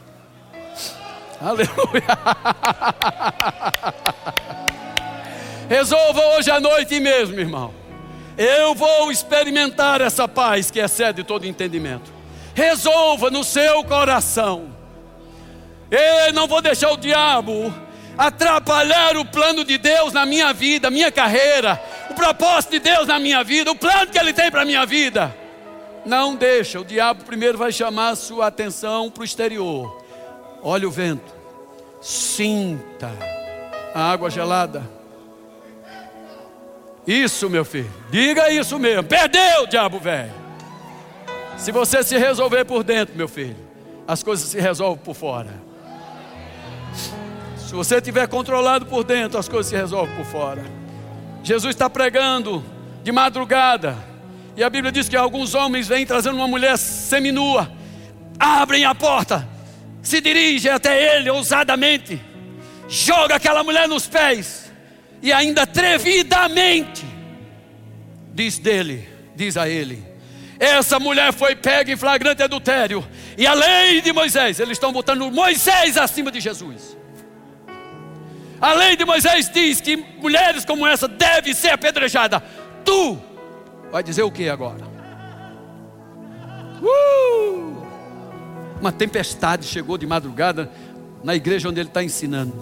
[1.39, 1.69] Aleluia.
[5.69, 7.75] Resolva hoje à noite mesmo, irmão.
[8.39, 12.11] Eu vou experimentar essa paz que excede todo entendimento.
[12.55, 14.74] Resolva no seu coração
[15.91, 17.73] eu não vou deixar o diabo
[18.17, 21.81] atrapalhar o plano de Deus na minha vida, minha carreira,
[22.11, 24.87] o propósito de Deus na minha vida, o plano que Ele tem para a minha
[24.87, 25.35] vida.
[26.05, 30.03] Não deixa, o diabo primeiro vai chamar a sua atenção para o exterior.
[30.63, 31.35] Olha o vento,
[32.01, 33.11] sinta
[33.95, 34.89] a água gelada.
[37.07, 39.05] Isso, meu filho, diga isso mesmo.
[39.05, 40.33] Perdeu, diabo velho.
[41.57, 43.57] Se você se resolver por dentro, meu filho,
[44.07, 45.74] as coisas se resolvem por fora.
[47.67, 50.65] Se você estiver controlado por dentro, as coisas se resolvem por fora.
[51.43, 52.65] Jesus está pregando
[53.03, 53.97] de madrugada.
[54.57, 57.71] E a Bíblia diz que alguns homens vêm trazendo uma mulher seminua.
[58.39, 59.49] Abrem a porta,
[60.03, 62.21] se dirigem até ele ousadamente,
[62.89, 64.73] joga aquela mulher nos pés
[65.23, 67.05] e ainda atrevidamente
[68.33, 70.05] diz dele, diz a ele:
[70.59, 73.07] essa mulher foi pega em flagrante adultério.
[73.37, 76.97] E a lei de Moisés, eles estão botando Moisés acima de Jesus.
[78.65, 82.41] A lei de Moisés diz que mulheres como essa devem ser apedrejadas.
[82.83, 83.19] Tu
[83.93, 84.87] vai dizer o que agora?
[86.81, 87.77] Uh!
[88.81, 90.71] Uma tempestade chegou de madrugada
[91.23, 92.55] na igreja onde ele está ensinando.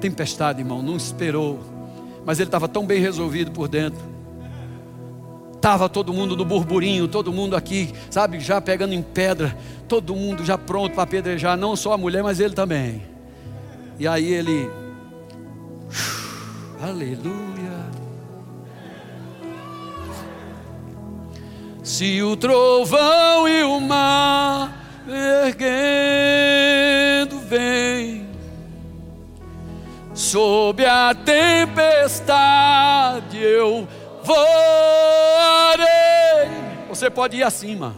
[0.00, 1.60] Tempestade, irmão, não esperou.
[2.24, 4.02] Mas ele estava tão bem resolvido por dentro.
[5.54, 10.44] Estava todo mundo no burburinho, todo mundo aqui, sabe, já pegando em pedra, todo mundo
[10.44, 13.02] já pronto para apedrejar, não só a mulher, mas ele também.
[14.00, 14.68] E aí ele
[16.82, 17.86] Aleluia.
[21.82, 24.72] Se o trovão e o mar
[25.08, 25.78] erguendo
[27.48, 28.26] vem
[30.12, 32.36] sob a tempestade
[33.40, 33.86] eu
[34.22, 35.86] voarei.
[36.88, 37.94] Você pode ir acima.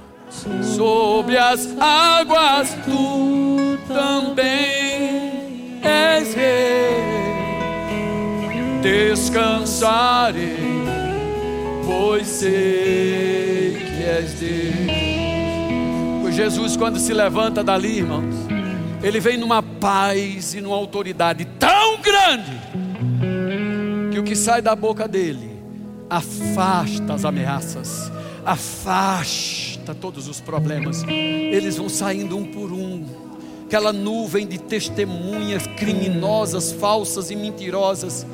[0.76, 6.88] Sobre as águas tu também és rei
[8.89, 10.57] descansarei,
[11.84, 15.09] pois sei que és Deus.
[16.39, 18.32] Jesus, quando se levanta dali, irmãos,
[19.03, 22.53] ele vem numa paz e numa autoridade tão grande
[24.12, 25.51] que o que sai da boca dele
[26.09, 28.11] afasta as ameaças,
[28.47, 31.03] afasta todos os problemas.
[31.09, 33.05] Eles vão saindo um por um.
[33.66, 38.24] Aquela nuvem de testemunhas criminosas, falsas e mentirosas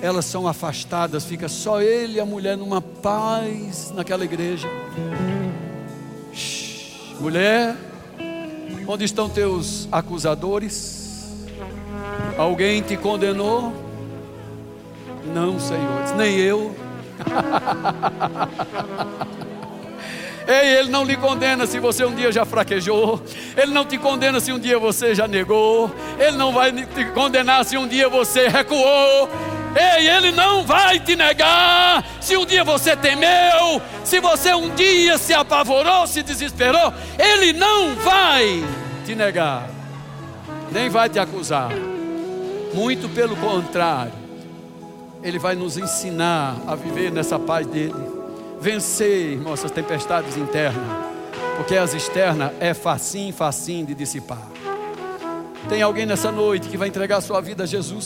[0.00, 4.68] elas são afastadas, fica só ele e a mulher numa paz naquela igreja.
[6.32, 7.76] Shhh, mulher,
[8.86, 11.46] onde estão teus acusadores?
[12.36, 13.72] Alguém te condenou?
[15.34, 16.74] Não, Senhor, nem eu.
[20.46, 23.20] Ei, Ele não lhe condena se você um dia já fraquejou.
[23.56, 25.90] Ele não te condena se um dia você já negou.
[26.18, 29.28] Ele não vai te condenar se um dia você recuou.
[29.76, 32.02] Ei, Ele não vai te negar.
[32.18, 37.94] Se um dia você temeu, se você um dia se apavorou, se desesperou, Ele não
[37.96, 38.64] vai
[39.04, 39.68] te negar,
[40.72, 41.70] nem vai te acusar.
[42.72, 44.12] Muito pelo contrário,
[45.22, 47.94] Ele vai nos ensinar a viver nessa paz dele,
[48.58, 50.82] vencer, irmãos, essas tempestades internas,
[51.56, 54.48] porque as externas é facinho, facinho de dissipar.
[55.68, 57.94] Tem alguém nessa noite que vai entregar sua vida a Jesus?